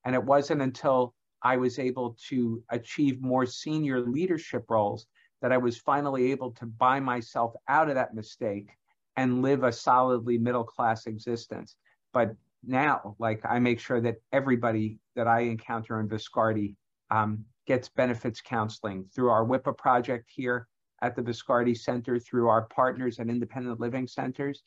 And 0.04 0.14
it 0.14 0.24
wasn't 0.24 0.62
until 0.62 1.14
I 1.42 1.56
was 1.56 1.78
able 1.78 2.16
to 2.28 2.62
achieve 2.70 3.20
more 3.20 3.44
senior 3.44 4.00
leadership 4.00 4.64
roles 4.68 5.06
that 5.42 5.52
I 5.52 5.58
was 5.58 5.76
finally 5.76 6.32
able 6.32 6.52
to 6.52 6.66
buy 6.66 7.00
myself 7.00 7.52
out 7.68 7.88
of 7.88 7.96
that 7.96 8.14
mistake 8.14 8.70
and 9.16 9.42
live 9.42 9.64
a 9.64 9.72
solidly 9.72 10.38
middle 10.38 10.64
class 10.64 11.06
existence. 11.06 11.76
But 12.12 12.34
now, 12.64 13.16
like 13.18 13.42
I 13.44 13.58
make 13.58 13.80
sure 13.80 14.00
that 14.00 14.16
everybody 14.32 14.98
that 15.14 15.26
I 15.26 15.40
encounter 15.40 16.00
in 16.00 16.08
Viscardi 16.08 16.74
um, 17.10 17.44
gets 17.66 17.88
benefits 17.88 18.40
counseling 18.40 19.04
through 19.14 19.30
our 19.30 19.44
WIPA 19.44 19.76
project 19.76 20.30
here 20.34 20.68
at 21.02 21.14
the 21.14 21.22
Viscardi 21.22 21.76
Center, 21.76 22.18
through 22.18 22.48
our 22.48 22.62
partners 22.62 23.18
at 23.18 23.28
independent 23.28 23.80
living 23.80 24.06
centers. 24.06 24.62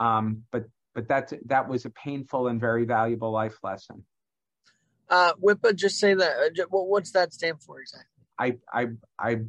Um, 0.00 0.42
but 0.50 0.64
but 0.94 1.08
that's 1.08 1.32
that 1.46 1.68
was 1.68 1.84
a 1.84 1.90
painful 1.90 2.48
and 2.48 2.60
very 2.60 2.84
valuable 2.84 3.30
life 3.30 3.58
lesson. 3.62 4.04
Uh, 5.08 5.32
WIPA, 5.34 5.74
just 5.74 5.98
say 5.98 6.14
that. 6.14 6.36
Uh, 6.60 6.64
what's 6.70 7.10
that 7.12 7.32
stand 7.32 7.60
for 7.62 7.80
exactly? 7.80 8.08
I 8.38 8.56
I 8.72 8.86
I 9.18 9.40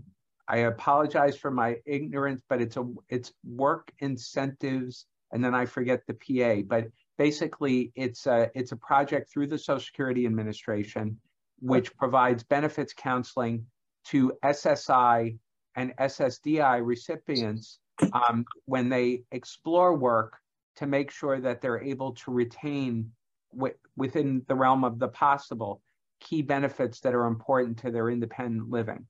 I 0.48 0.58
apologize 0.58 1.38
for 1.38 1.52
my 1.52 1.78
ignorance, 1.86 2.42
but 2.50 2.62
it's 2.62 2.78
a 2.78 2.86
it's 3.10 3.32
work 3.44 3.92
incentives, 4.00 5.06
and 5.32 5.44
then 5.44 5.56
I 5.56 5.66
forget 5.66 6.02
the 6.08 6.14
PA. 6.14 6.64
But 6.68 6.88
basically, 7.18 7.92
it's 7.96 8.28
a 8.28 8.52
it's 8.54 8.72
a 8.72 8.78
project 8.78 9.32
through 9.32 9.48
the 9.48 9.58
Social 9.58 9.80
Security 9.80 10.26
Administration, 10.26 11.20
which 11.60 11.96
provides 11.98 12.44
benefits 12.44 12.94
counseling 12.94 13.66
to 14.06 14.34
SSI 14.44 15.38
and 15.76 15.94
SSDI 15.98 16.86
recipients 16.86 17.80
um, 18.14 18.46
when 18.66 18.90
they 18.90 19.24
explore 19.32 19.96
work 19.96 20.38
to 20.78 20.86
make 20.86 21.12
sure 21.12 21.40
that 21.40 21.62
they're 21.62 21.82
able 21.82 22.14
to 22.14 22.32
retain 22.32 23.12
w- 23.54 23.74
within 23.96 24.44
the 24.48 24.56
realm 24.56 24.84
of 24.84 25.00
the 25.00 25.08
possible 25.08 25.82
key 26.20 26.42
benefits 26.42 27.00
that 27.02 27.14
are 27.14 27.26
important 27.26 27.78
to 27.80 27.92
their 27.92 28.10
independent 28.10 28.70
living. 28.70 29.06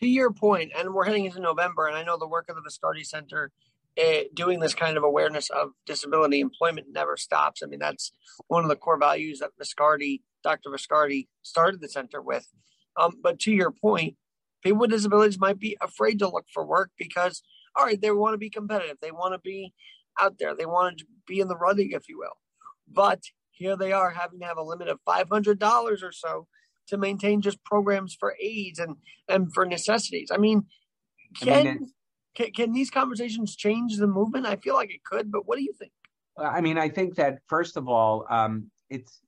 To 0.00 0.08
your 0.08 0.32
point, 0.32 0.72
and 0.76 0.92
we're 0.92 1.04
heading 1.04 1.24
into 1.24 1.40
November, 1.40 1.86
and 1.86 1.96
I 1.96 2.02
know 2.02 2.18
the 2.18 2.28
work 2.28 2.48
of 2.48 2.56
the 2.56 2.62
Viscardi 2.62 3.04
Center 3.04 3.52
uh, 3.98 4.24
doing 4.34 4.58
this 4.58 4.74
kind 4.74 4.96
of 4.96 5.04
awareness 5.04 5.50
of 5.50 5.70
disability 5.86 6.40
employment 6.40 6.88
never 6.90 7.16
stops. 7.16 7.62
I 7.62 7.66
mean, 7.66 7.78
that's 7.78 8.12
one 8.48 8.64
of 8.64 8.68
the 8.68 8.76
core 8.76 8.98
values 8.98 9.38
that 9.38 9.50
Viscardi, 9.60 10.20
Dr. 10.44 10.70
Viscardi, 10.70 11.26
started 11.42 11.80
the 11.80 11.88
center 11.88 12.22
with. 12.22 12.46
Um, 12.96 13.14
but 13.22 13.40
to 13.40 13.52
your 13.52 13.72
point, 13.72 14.16
people 14.62 14.80
with 14.80 14.90
disabilities 14.90 15.38
might 15.38 15.58
be 15.58 15.76
afraid 15.80 16.18
to 16.20 16.28
look 16.28 16.46
for 16.52 16.64
work 16.64 16.90
because, 16.98 17.42
all 17.76 17.84
right, 17.84 18.00
they 18.00 18.12
want 18.12 18.34
to 18.34 18.38
be 18.38 18.50
competitive, 18.50 18.98
they 19.02 19.10
want 19.10 19.34
to 19.34 19.40
be 19.40 19.72
out 20.20 20.36
there, 20.38 20.54
they 20.54 20.66
want 20.66 20.98
to 20.98 21.06
be 21.26 21.40
in 21.40 21.48
the 21.48 21.56
running, 21.56 21.90
if 21.90 22.08
you 22.08 22.18
will. 22.18 22.36
But 22.86 23.22
here 23.50 23.76
they 23.76 23.92
are 23.92 24.10
having 24.10 24.40
to 24.40 24.46
have 24.46 24.58
a 24.58 24.62
limit 24.62 24.88
of 24.88 25.00
$500 25.08 26.02
or 26.02 26.12
so 26.12 26.46
to 26.88 26.98
maintain 26.98 27.40
just 27.40 27.64
programs 27.64 28.14
for 28.18 28.36
aids 28.40 28.78
and, 28.78 28.96
and 29.28 29.52
for 29.52 29.64
necessities. 29.64 30.30
I 30.32 30.36
mean, 30.36 30.66
can, 31.40 31.54
I 31.54 31.62
mean, 31.62 31.92
can, 32.34 32.50
can 32.52 32.72
these 32.72 32.90
conversations 32.90 33.56
change 33.56 33.96
the 33.96 34.06
movement? 34.06 34.46
I 34.46 34.56
feel 34.56 34.74
like 34.74 34.90
it 34.90 35.02
could, 35.04 35.32
but 35.32 35.46
what 35.46 35.56
do 35.56 35.64
you 35.64 35.72
think? 35.78 35.92
I 36.36 36.60
mean, 36.60 36.78
I 36.78 36.88
think 36.88 37.14
that 37.14 37.38
first 37.48 37.76
of 37.76 37.88
all, 37.88 38.26
um, 38.28 38.70
it's 38.90 39.20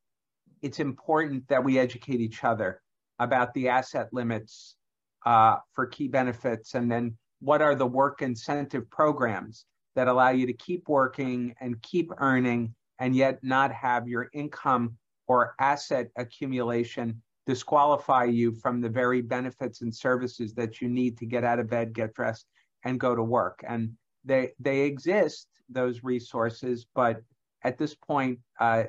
it's 0.66 0.80
important 0.80 1.46
that 1.48 1.62
we 1.62 1.78
educate 1.78 2.20
each 2.20 2.42
other 2.42 2.82
about 3.20 3.54
the 3.54 3.68
asset 3.68 4.08
limits 4.12 4.76
uh, 5.24 5.56
for 5.72 5.86
key 5.86 6.08
benefits, 6.08 6.74
and 6.74 6.90
then 6.90 7.16
what 7.40 7.62
are 7.62 7.76
the 7.76 7.86
work 7.86 8.20
incentive 8.20 8.90
programs 8.90 9.64
that 9.94 10.08
allow 10.08 10.30
you 10.30 10.44
to 10.46 10.52
keep 10.52 10.88
working 10.88 11.54
and 11.60 11.80
keep 11.82 12.10
earning 12.18 12.74
and 12.98 13.14
yet 13.14 13.38
not 13.42 13.72
have 13.72 14.08
your 14.08 14.28
income 14.32 14.96
or 15.28 15.54
asset 15.60 16.08
accumulation 16.16 17.22
disqualify 17.46 18.24
you 18.24 18.50
from 18.52 18.80
the 18.80 18.88
very 18.88 19.22
benefits 19.22 19.82
and 19.82 19.94
services 19.94 20.52
that 20.54 20.80
you 20.80 20.88
need 20.88 21.16
to 21.16 21.26
get 21.26 21.44
out 21.44 21.60
of 21.60 21.70
bed, 21.70 21.92
get 21.92 22.12
dressed, 22.12 22.46
and 22.84 22.98
go 22.98 23.14
to 23.14 23.22
work. 23.22 23.62
And 23.68 23.92
they 24.24 24.50
they 24.58 24.80
exist 24.80 25.46
those 25.68 26.02
resources, 26.02 26.86
but 26.92 27.22
at 27.62 27.78
this 27.78 27.94
point, 27.94 28.40
uh, 28.60 28.84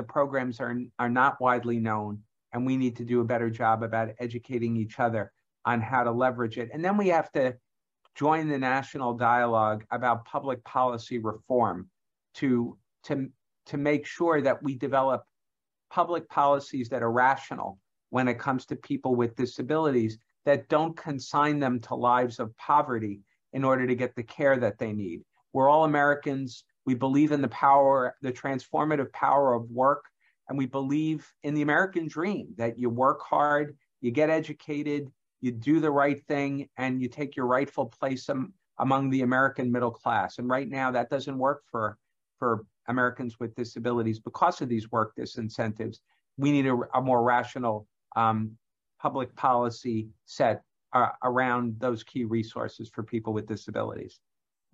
the 0.00 0.06
programs 0.06 0.60
are 0.60 0.78
are 0.98 1.10
not 1.10 1.38
widely 1.42 1.78
known, 1.78 2.22
and 2.54 2.64
we 2.64 2.78
need 2.78 2.96
to 2.96 3.04
do 3.04 3.20
a 3.20 3.24
better 3.32 3.50
job 3.50 3.82
about 3.82 4.08
educating 4.18 4.74
each 4.74 4.98
other 4.98 5.30
on 5.66 5.82
how 5.82 6.02
to 6.02 6.10
leverage 6.10 6.56
it. 6.56 6.70
And 6.72 6.82
then 6.82 6.96
we 6.96 7.08
have 7.08 7.30
to 7.32 7.54
join 8.14 8.48
the 8.48 8.58
national 8.58 9.12
dialogue 9.12 9.84
about 9.90 10.24
public 10.24 10.64
policy 10.64 11.18
reform 11.18 11.90
to 12.36 12.78
to 13.04 13.28
to 13.66 13.76
make 13.76 14.06
sure 14.06 14.40
that 14.40 14.62
we 14.62 14.74
develop 14.74 15.22
public 15.90 16.26
policies 16.30 16.88
that 16.88 17.02
are 17.02 17.12
rational 17.12 17.78
when 18.08 18.26
it 18.26 18.38
comes 18.38 18.64
to 18.66 18.76
people 18.76 19.14
with 19.14 19.36
disabilities 19.36 20.16
that 20.46 20.70
don't 20.70 20.96
consign 20.96 21.58
them 21.58 21.78
to 21.80 21.94
lives 21.94 22.38
of 22.38 22.56
poverty 22.56 23.20
in 23.52 23.64
order 23.64 23.86
to 23.86 23.94
get 23.94 24.16
the 24.16 24.22
care 24.22 24.56
that 24.56 24.78
they 24.78 24.94
need. 24.94 25.20
We're 25.52 25.68
all 25.68 25.84
Americans. 25.84 26.64
We 26.86 26.94
believe 26.94 27.32
in 27.32 27.42
the 27.42 27.48
power, 27.48 28.16
the 28.22 28.32
transformative 28.32 29.12
power 29.12 29.54
of 29.54 29.70
work, 29.70 30.04
and 30.48 30.58
we 30.58 30.66
believe 30.66 31.30
in 31.42 31.54
the 31.54 31.62
American 31.62 32.08
dream 32.08 32.48
that 32.56 32.78
you 32.78 32.90
work 32.90 33.20
hard, 33.22 33.76
you 34.00 34.10
get 34.10 34.30
educated, 34.30 35.10
you 35.40 35.52
do 35.52 35.80
the 35.80 35.90
right 35.90 36.20
thing, 36.26 36.68
and 36.76 37.00
you 37.00 37.08
take 37.08 37.36
your 37.36 37.46
rightful 37.46 37.86
place 37.86 38.28
am, 38.28 38.52
among 38.78 39.10
the 39.10 39.22
American 39.22 39.70
middle 39.70 39.90
class. 39.90 40.38
And 40.38 40.48
right 40.48 40.68
now, 40.68 40.90
that 40.90 41.10
doesn't 41.10 41.38
work 41.38 41.62
for 41.70 41.96
for 42.38 42.64
Americans 42.88 43.38
with 43.38 43.54
disabilities 43.54 44.18
because 44.18 44.60
of 44.60 44.68
these 44.68 44.90
work 44.90 45.14
disincentives. 45.16 45.98
We 46.38 46.50
need 46.50 46.66
a, 46.66 46.78
a 46.94 47.02
more 47.02 47.22
rational 47.22 47.86
um, 48.16 48.56
public 49.00 49.34
policy 49.36 50.08
set 50.24 50.62
uh, 50.92 51.10
around 51.22 51.76
those 51.78 52.02
key 52.02 52.24
resources 52.24 52.90
for 52.92 53.02
people 53.02 53.32
with 53.32 53.46
disabilities. 53.46 54.20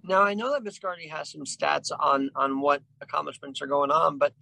Now, 0.03 0.23
I 0.23 0.35
know 0.35 0.53
that 0.53 0.65
Viscardi 0.65 1.11
has 1.11 1.31
some 1.31 1.45
stats 1.45 1.91
on 1.99 2.31
on 2.37 2.61
what 2.61 2.83
accomplishments 3.01 3.61
are 3.61 3.67
going 3.67 3.91
on, 3.91 4.19
but 4.19 4.33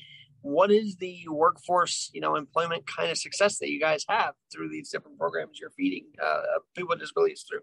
what 0.42 0.70
is 0.70 0.96
the 0.96 1.24
workforce, 1.28 2.10
you 2.12 2.20
know, 2.20 2.36
employment 2.36 2.86
kind 2.86 3.10
of 3.10 3.16
success 3.16 3.58
that 3.58 3.70
you 3.70 3.80
guys 3.80 4.04
have 4.08 4.34
through 4.52 4.68
these 4.68 4.90
different 4.90 5.18
programs 5.18 5.58
you're 5.58 5.70
feeding 5.70 6.04
uh, 6.22 6.42
people 6.76 6.90
with 6.90 7.00
disabilities 7.00 7.46
through? 7.48 7.62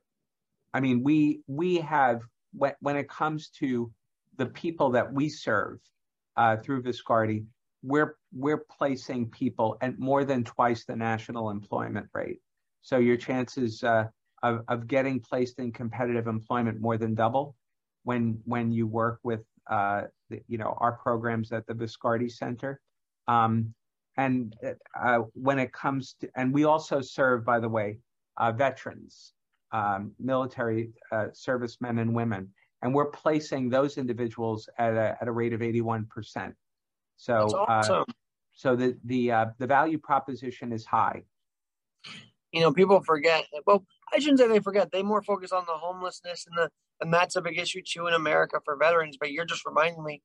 I 0.74 0.80
mean, 0.80 1.04
we 1.04 1.42
we 1.48 1.78
have 1.78 2.22
when 2.54 2.74
when 2.80 2.96
it 2.96 3.08
comes 3.08 3.50
to 3.60 3.92
the 4.38 4.48
people 4.48 4.92
that 4.92 5.14
we 5.14 5.30
serve 5.30 5.80
uh, 6.38 6.58
through 6.58 6.82
Viscardi, 6.82 7.46
we're 7.84 8.16
we're 8.34 8.66
placing 8.78 9.30
people 9.30 9.78
at 9.82 10.00
more 10.00 10.26
than 10.26 10.44
twice 10.44 10.86
the 10.86 10.96
national 10.96 11.52
employment 11.52 12.08
rate. 12.14 12.40
So 12.82 12.98
your 12.98 13.18
chances 13.18 13.84
uh, 13.84 14.06
of 14.42 14.62
of 14.68 14.88
getting 14.88 15.20
placed 15.20 15.60
in 15.60 15.72
competitive 15.72 16.26
employment 16.26 16.82
more 16.82 16.98
than 16.98 17.14
double 17.14 17.56
when 18.04 18.40
when 18.46 18.72
you 18.72 18.88
work 18.88 19.20
with 19.24 19.42
uh, 19.70 20.04
the, 20.30 20.42
you 20.48 20.58
know 20.58 20.78
our 20.80 20.94
programs 20.94 21.52
at 21.52 21.66
the 21.68 21.74
Viscardi 21.74 22.32
Center. 22.32 22.80
Um, 23.28 23.74
and 24.18 24.56
uh, 25.02 25.20
when 25.34 25.58
it 25.58 25.72
comes 25.72 26.16
to, 26.20 26.30
and 26.36 26.54
we 26.54 26.66
also 26.66 27.02
serve, 27.02 27.46
by 27.46 27.60
the 27.60 27.70
way, 27.70 28.00
uh, 28.38 28.52
veterans, 28.52 29.34
um, 29.72 30.12
military 30.20 30.92
uh, 31.12 31.28
servicemen 31.34 32.00
and 32.00 32.14
women, 32.14 32.50
and 32.82 32.94
we're 32.94 33.10
placing 33.10 33.70
those 33.70 33.98
individuals 33.98 34.68
at 34.78 34.94
a, 34.94 35.18
at 35.22 35.28
a 35.28 35.32
rate 35.32 35.54
of 35.54 35.62
81%. 35.62 36.54
So, 37.16 37.34
uh, 37.34 37.66
awesome. 37.68 38.06
so 38.54 38.76
the 38.76 38.98
the 39.06 39.32
uh, 39.32 39.46
the 39.60 39.68
value 39.68 40.00
proposition 40.00 40.74
is 40.74 40.86
high. 40.86 41.24
You 42.52 42.62
know, 42.62 42.74
people 42.74 43.02
forget. 43.02 43.46
Well, 43.66 43.86
I 44.12 44.20
shouldn't 44.20 44.40
say 44.40 44.48
they 44.48 44.60
forget. 44.60 44.92
They 44.92 45.04
more 45.04 45.22
focus 45.22 45.52
on 45.52 45.66
the 45.68 45.74
homelessness 45.74 46.48
and 46.48 46.58
the 46.58 46.70
and 47.02 47.14
that's 47.14 47.36
a 47.36 47.42
big 47.42 47.58
issue 47.58 47.82
too 47.86 48.08
in 48.08 48.14
America 48.14 48.60
for 48.64 48.76
veterans. 48.78 49.18
But 49.20 49.32
you're 49.32 49.46
just 49.46 49.66
reminding 49.66 50.04
me, 50.04 50.22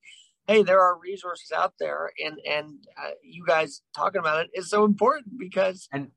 hey, 0.47 0.62
there 0.62 0.81
are 0.81 0.99
resources 0.99 1.53
out 1.53 1.75
there, 1.79 2.11
and 2.25 2.39
and 2.49 2.87
uh, 3.03 3.11
you 3.23 3.45
guys 3.47 3.83
talking 3.95 4.21
about 4.21 4.45
it 4.45 4.51
is 4.55 4.71
so 4.71 4.85
important 4.85 5.39
because 5.39 5.89
and. 5.93 6.09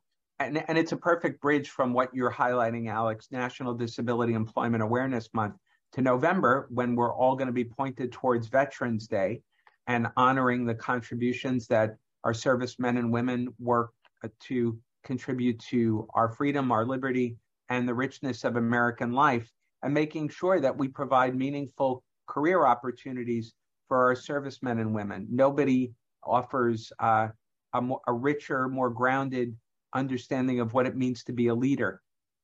And, 0.41 0.63
and 0.69 0.77
it's 0.77 0.93
a 0.93 0.97
perfect 0.97 1.41
bridge 1.41 1.69
from 1.69 1.91
what 1.91 2.15
you're 2.15 2.31
highlighting, 2.31 2.89
Alex, 2.89 3.27
National 3.29 3.73
Disability 3.73 4.35
Employment 4.35 4.81
Awareness 4.81 5.27
Month 5.33 5.55
to 5.91 6.01
November, 6.01 6.69
when 6.71 6.95
we're 6.95 7.13
all 7.13 7.35
going 7.35 7.47
to 7.47 7.53
be 7.53 7.65
pointed 7.65 8.13
towards 8.13 8.47
Veterans 8.47 9.05
Day 9.05 9.41
and 9.87 10.07
honoring 10.15 10.65
the 10.65 10.75
contributions 10.75 11.67
that 11.67 11.97
our 12.23 12.33
servicemen 12.33 12.95
and 12.95 13.11
women 13.11 13.49
work 13.59 13.91
uh, 14.23 14.29
to 14.43 14.79
contribute 15.03 15.59
to 15.59 16.07
our 16.13 16.29
freedom, 16.29 16.71
our 16.71 16.85
liberty, 16.85 17.35
and 17.67 17.85
the 17.85 17.93
richness 17.93 18.43
of 18.43 18.55
American 18.55 19.11
life 19.11 19.51
and 19.83 19.93
making 19.93 20.29
sure 20.29 20.59
that 20.59 20.77
we 20.77 20.87
provide 20.87 21.35
meaningful 21.35 22.03
career 22.27 22.65
opportunities 22.65 23.53
for 23.87 24.03
our 24.05 24.15
servicemen 24.15 24.79
and 24.79 24.93
women. 24.93 25.27
Nobody 25.29 25.91
offers 26.23 26.91
uh, 26.99 27.29
a, 27.73 27.81
more, 27.81 28.01
a, 28.07 28.13
richer, 28.13 28.67
more 28.67 28.89
grounded 28.89 29.55
understanding 29.93 30.59
of 30.59 30.73
what 30.73 30.85
it 30.85 30.95
means 30.95 31.23
to 31.23 31.33
be 31.33 31.47
a 31.47 31.55
leader 31.55 32.01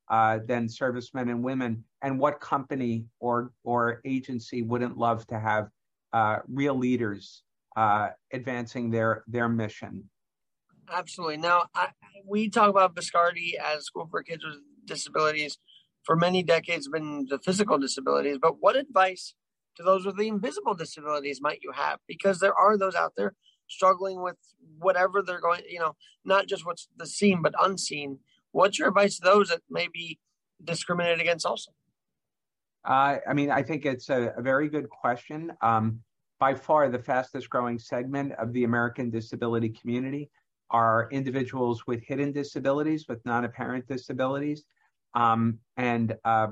uh, 0.09 0.39
than 0.45 0.67
servicemen 0.67 1.29
and 1.29 1.43
women. 1.43 1.83
And 2.01 2.19
what 2.19 2.39
company 2.39 3.05
or 3.19 3.51
or 3.63 4.01
agency 4.05 4.61
wouldn't 4.61 4.97
love 4.97 5.25
to 5.27 5.39
have 5.39 5.69
uh, 6.13 6.39
real 6.47 6.75
leaders 6.75 7.43
uh, 7.75 8.09
advancing 8.31 8.91
their 8.91 9.23
their 9.27 9.49
mission? 9.49 10.09
Absolutely. 10.91 11.37
Now, 11.37 11.65
I, 11.73 11.89
we 12.25 12.49
talk 12.49 12.69
about 12.69 12.95
Viscardi 12.95 13.55
as 13.55 13.85
school 13.85 14.07
for 14.09 14.21
kids 14.21 14.43
with 14.45 14.57
disabilities 14.85 15.57
for 16.05 16.15
many 16.15 16.43
decades 16.43 16.87
been 16.87 17.25
the 17.29 17.39
physical 17.39 17.77
disabilities, 17.77 18.37
but 18.41 18.61
what 18.61 18.75
advice 18.75 19.33
to 19.75 19.83
those 19.83 20.05
with 20.05 20.17
the 20.17 20.27
invisible 20.27 20.73
disabilities 20.73 21.41
might 21.41 21.59
you 21.61 21.71
have? 21.71 21.99
Because 22.07 22.39
there 22.39 22.53
are 22.53 22.77
those 22.77 22.95
out 22.95 23.13
there 23.17 23.33
struggling 23.67 24.21
with 24.21 24.37
whatever 24.77 25.21
they're 25.21 25.41
going, 25.41 25.61
you 25.67 25.79
know, 25.79 25.95
not 26.23 26.47
just 26.47 26.65
what's 26.65 26.87
the 26.95 27.07
seen, 27.07 27.41
but 27.41 27.53
unseen. 27.59 28.19
What's 28.51 28.79
your 28.79 28.89
advice 28.89 29.17
to 29.17 29.25
those 29.25 29.49
that 29.49 29.61
may 29.69 29.87
be 29.91 30.19
discriminated 30.63 31.19
against 31.19 31.45
also? 31.45 31.71
Uh, 32.85 33.17
I 33.27 33.33
mean, 33.33 33.49
I 33.49 33.63
think 33.63 33.85
it's 33.85 34.09
a, 34.09 34.33
a 34.37 34.41
very 34.41 34.69
good 34.69 34.89
question. 34.89 35.51
Um, 35.61 36.01
by 36.39 36.53
far, 36.53 36.87
the 36.89 36.99
fastest 36.99 37.49
growing 37.49 37.79
segment 37.79 38.33
of 38.33 38.53
the 38.53 38.63
American 38.63 39.09
disability 39.09 39.69
community 39.69 40.29
are 40.69 41.07
individuals 41.11 41.87
with 41.87 42.03
hidden 42.03 42.31
disabilities, 42.31 43.05
with 43.07 43.25
non 43.25 43.45
apparent 43.45 43.87
disabilities. 43.87 44.65
Um, 45.15 45.59
and 45.77 46.15
uh, 46.25 46.47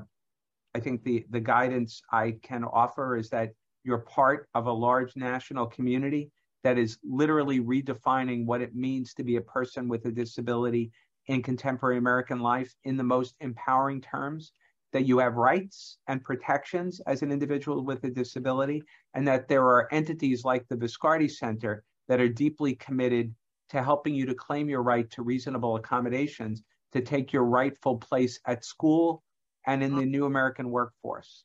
I 0.74 0.80
think 0.80 1.04
the, 1.04 1.24
the 1.30 1.40
guidance 1.40 2.02
I 2.10 2.36
can 2.42 2.64
offer 2.64 3.16
is 3.16 3.28
that 3.30 3.50
you're 3.84 3.98
part 3.98 4.48
of 4.54 4.66
a 4.66 4.72
large 4.72 5.14
national 5.16 5.66
community 5.66 6.30
that 6.64 6.78
is 6.78 6.98
literally 7.04 7.60
redefining 7.60 8.46
what 8.46 8.62
it 8.62 8.74
means 8.74 9.12
to 9.14 9.22
be 9.22 9.36
a 9.36 9.42
person 9.42 9.86
with 9.86 10.06
a 10.06 10.10
disability 10.10 10.90
in 11.26 11.42
contemporary 11.42 11.98
American 11.98 12.40
life 12.40 12.74
in 12.84 12.96
the 12.96 13.04
most 13.04 13.34
empowering 13.40 14.00
terms. 14.00 14.52
That 14.92 15.06
you 15.06 15.18
have 15.18 15.34
rights 15.34 15.98
and 16.06 16.22
protections 16.22 17.00
as 17.08 17.22
an 17.22 17.32
individual 17.32 17.84
with 17.84 18.04
a 18.04 18.10
disability, 18.10 18.80
and 19.14 19.26
that 19.26 19.48
there 19.48 19.64
are 19.64 19.88
entities 19.92 20.44
like 20.44 20.68
the 20.68 20.76
Viscardi 20.76 21.28
Center 21.28 21.82
that 22.06 22.20
are 22.20 22.28
deeply 22.28 22.76
committed 22.76 23.34
to 23.70 23.82
helping 23.82 24.14
you 24.14 24.24
to 24.26 24.34
claim 24.34 24.68
your 24.68 24.84
right 24.84 25.10
to 25.10 25.22
reasonable 25.22 25.74
accommodations 25.74 26.62
to 26.94 27.02
take 27.02 27.32
your 27.32 27.44
rightful 27.44 27.98
place 27.98 28.40
at 28.46 28.64
school 28.64 29.22
and 29.66 29.82
in 29.82 29.96
the 29.96 30.06
new 30.06 30.24
American 30.24 30.70
workforce. 30.70 31.44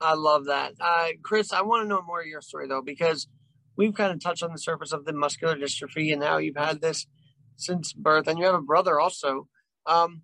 I 0.00 0.14
love 0.14 0.46
that. 0.46 0.74
Uh, 0.80 1.08
Chris, 1.22 1.52
I 1.52 1.62
want 1.62 1.84
to 1.84 1.88
know 1.88 2.02
more 2.02 2.20
of 2.20 2.26
your 2.26 2.40
story 2.40 2.68
though, 2.68 2.82
because 2.82 3.26
we've 3.76 3.94
kind 3.94 4.12
of 4.12 4.20
touched 4.20 4.42
on 4.42 4.52
the 4.52 4.58
surface 4.58 4.92
of 4.92 5.04
the 5.04 5.12
muscular 5.12 5.56
dystrophy 5.56 6.12
and 6.12 6.22
how 6.22 6.38
you've 6.38 6.56
had 6.56 6.80
this 6.80 7.06
since 7.56 7.92
birth, 7.92 8.28
and 8.28 8.38
you 8.38 8.44
have 8.44 8.54
a 8.54 8.60
brother 8.60 9.00
also. 9.00 9.48
Um, 9.86 10.22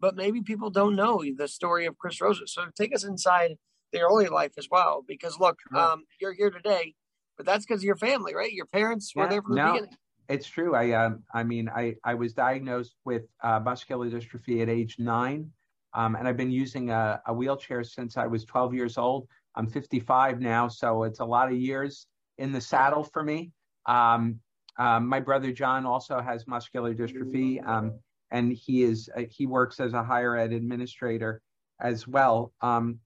but 0.00 0.16
maybe 0.16 0.42
people 0.42 0.70
don't 0.70 0.96
know 0.96 1.24
the 1.36 1.48
story 1.48 1.86
of 1.86 1.96
Chris 1.96 2.20
Rosa. 2.20 2.46
So 2.46 2.64
take 2.76 2.94
us 2.94 3.04
inside 3.04 3.52
the 3.92 4.00
early 4.00 4.26
life 4.26 4.52
as 4.58 4.68
well, 4.70 5.04
because 5.06 5.38
look, 5.38 5.58
um, 5.74 6.04
you're 6.20 6.34
here 6.34 6.50
today, 6.50 6.94
but 7.36 7.46
that's 7.46 7.64
because 7.64 7.80
of 7.80 7.84
your 7.84 7.96
family, 7.96 8.34
right? 8.34 8.52
Your 8.52 8.66
parents 8.66 9.12
were 9.14 9.28
there 9.28 9.40
from 9.40 9.54
the 9.54 9.62
no, 9.62 9.72
beginning. 9.72 9.96
It's 10.28 10.46
true. 10.46 10.74
I 10.74 10.92
um, 10.92 11.22
I 11.32 11.42
mean, 11.42 11.68
I 11.68 11.96
I 12.04 12.14
was 12.14 12.32
diagnosed 12.32 12.94
with 13.04 13.24
uh, 13.42 13.60
muscular 13.60 14.10
dystrophy 14.10 14.62
at 14.62 14.68
age 14.68 14.96
nine, 14.98 15.50
um, 15.92 16.16
and 16.16 16.26
I've 16.26 16.36
been 16.36 16.50
using 16.50 16.90
a, 16.90 17.20
a, 17.26 17.34
wheelchair 17.34 17.84
since 17.84 18.16
I 18.16 18.26
was 18.26 18.44
12 18.44 18.74
years 18.74 18.96
old. 18.96 19.28
I'm 19.54 19.68
55 19.68 20.40
now, 20.40 20.66
so 20.66 21.04
it's 21.04 21.20
a 21.20 21.24
lot 21.24 21.48
of 21.48 21.56
years 21.56 22.06
in 22.38 22.52
the 22.52 22.60
saddle 22.60 23.04
for 23.04 23.22
me. 23.22 23.52
Um, 23.86 24.40
um, 24.78 25.06
my 25.06 25.20
brother 25.20 25.52
John 25.52 25.86
also 25.86 26.20
has 26.20 26.46
muscular 26.46 26.94
dystrophy, 26.94 27.64
um, 27.66 27.92
and 28.30 28.52
he 28.52 28.82
is 28.82 29.10
uh, 29.16 29.22
he 29.30 29.46
works 29.46 29.78
as 29.78 29.92
a 29.92 30.02
higher 30.02 30.36
ed 30.36 30.52
administrator 30.52 31.42
as 31.80 32.08
well. 32.08 32.52
Um, 32.62 32.98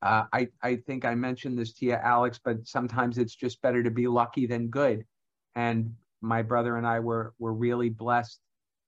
uh, 0.00 0.24
I 0.32 0.48
I 0.62 0.76
think 0.76 1.04
I 1.04 1.14
mentioned 1.14 1.58
this 1.58 1.74
to 1.74 1.86
you, 1.86 1.92
Alex, 1.92 2.40
but 2.42 2.66
sometimes 2.66 3.18
it's 3.18 3.34
just 3.34 3.60
better 3.60 3.82
to 3.82 3.90
be 3.90 4.08
lucky 4.08 4.46
than 4.46 4.68
good. 4.68 5.04
And 5.54 5.94
my 6.26 6.42
brother 6.42 6.76
and 6.76 6.86
I 6.86 7.00
were 7.00 7.32
were 7.38 7.54
really 7.54 7.88
blessed 7.88 8.40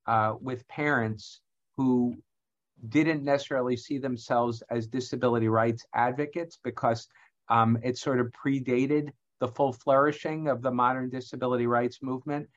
uh, 0.07 0.35
with 0.41 0.67
parents 0.69 1.41
who 1.77 2.17
didn't 2.89 3.25
necessarily 3.25 3.77
see 3.77 3.99
themselves 3.99 4.63
as 4.71 4.87
disability 4.87 5.49
rights 5.49 5.85
advocates 5.95 6.59
because 6.63 7.09
um, 7.49 7.79
it 7.83 7.99
sort 7.99 8.21
of 8.21 8.33
predated 8.33 9.11
the 9.41 9.49
full 9.49 9.73
flourishing 9.73 10.49
of 10.49 10.63
the 10.63 10.71
modern 10.71 11.09
disability 11.11 11.67
rights 11.67 11.99
movement, 12.03 12.49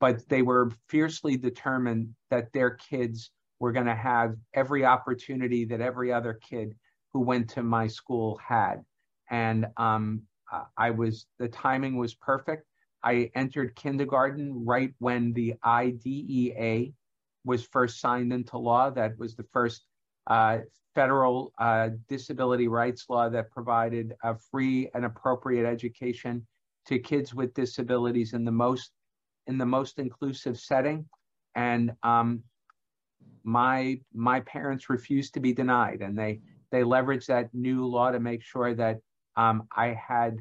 but 0.00 0.26
they 0.28 0.42
were 0.42 0.70
fiercely 0.88 1.36
determined 1.36 2.14
that 2.30 2.52
their 2.52 2.70
kids 2.70 3.30
were 3.58 3.72
going 3.72 3.86
to 3.86 3.94
have 3.94 4.34
every 4.54 4.84
opportunity 4.84 5.64
that 5.66 5.80
every 5.80 6.12
other 6.12 6.38
kid 6.48 6.74
who 7.12 7.20
went 7.20 7.50
to 7.50 7.62
my 7.62 7.86
school 7.86 8.38
had. 8.46 8.76
And 9.30 9.66
um, 9.76 10.22
I 10.76 10.90
was, 10.90 11.26
the 11.38 11.48
timing 11.48 11.96
was 11.96 12.14
perfect. 12.14 12.64
I 13.02 13.30
entered 13.34 13.76
kindergarten 13.76 14.64
right 14.64 14.92
when 14.98 15.32
the 15.32 15.54
IDEA 15.64 16.92
was 17.44 17.64
first 17.64 18.00
signed 18.00 18.32
into 18.32 18.58
law. 18.58 18.90
That 18.90 19.18
was 19.18 19.34
the 19.34 19.46
first 19.52 19.86
uh, 20.26 20.58
federal 20.94 21.52
uh, 21.58 21.90
disability 22.08 22.68
rights 22.68 23.06
law 23.08 23.28
that 23.28 23.50
provided 23.50 24.14
a 24.22 24.36
free 24.50 24.90
and 24.94 25.04
appropriate 25.04 25.66
education 25.66 26.46
to 26.86 26.98
kids 26.98 27.34
with 27.34 27.54
disabilities 27.54 28.32
in 28.32 28.44
the 28.44 28.52
most 28.52 28.90
in 29.46 29.58
the 29.58 29.66
most 29.66 29.98
inclusive 29.98 30.58
setting. 30.58 31.06
And 31.54 31.92
um, 32.02 32.42
my 33.42 34.00
my 34.12 34.40
parents 34.40 34.90
refused 34.90 35.34
to 35.34 35.40
be 35.40 35.52
denied, 35.52 36.02
and 36.02 36.18
they 36.18 36.40
they 36.70 36.82
leveraged 36.82 37.26
that 37.26 37.52
new 37.54 37.86
law 37.86 38.10
to 38.10 38.20
make 38.20 38.42
sure 38.42 38.74
that 38.74 38.98
um, 39.36 39.66
I 39.74 39.88
had 39.88 40.38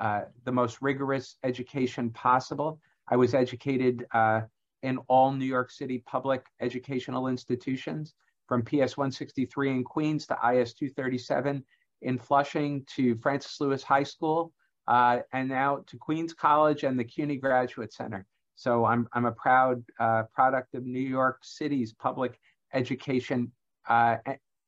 uh, 0.00 0.22
the 0.44 0.52
most 0.52 0.82
rigorous 0.82 1.36
education 1.44 2.10
possible. 2.10 2.80
I 3.08 3.16
was 3.16 3.34
educated 3.34 4.06
uh, 4.12 4.42
in 4.82 4.98
all 5.08 5.32
New 5.32 5.44
York 5.44 5.70
City 5.70 6.02
public 6.06 6.44
educational 6.60 7.28
institutions, 7.28 8.14
from 8.46 8.62
PS 8.62 8.96
163 8.96 9.70
in 9.70 9.84
Queens 9.84 10.26
to 10.26 10.34
IS 10.34 10.74
237 10.74 11.64
in 12.02 12.18
Flushing 12.18 12.84
to 12.94 13.16
Francis 13.16 13.60
Lewis 13.60 13.82
High 13.82 14.02
School 14.02 14.52
uh, 14.86 15.20
and 15.32 15.48
now 15.48 15.82
to 15.86 15.96
Queens 15.96 16.34
College 16.34 16.84
and 16.84 16.98
the 16.98 17.04
CUNY 17.04 17.36
Graduate 17.36 17.92
Center. 17.92 18.26
So 18.56 18.84
I'm 18.84 19.08
I'm 19.12 19.24
a 19.24 19.32
proud 19.32 19.82
uh, 19.98 20.24
product 20.32 20.74
of 20.74 20.84
New 20.84 21.00
York 21.00 21.38
City's 21.42 21.92
public 21.92 22.38
education 22.72 23.50
uh, 23.88 24.16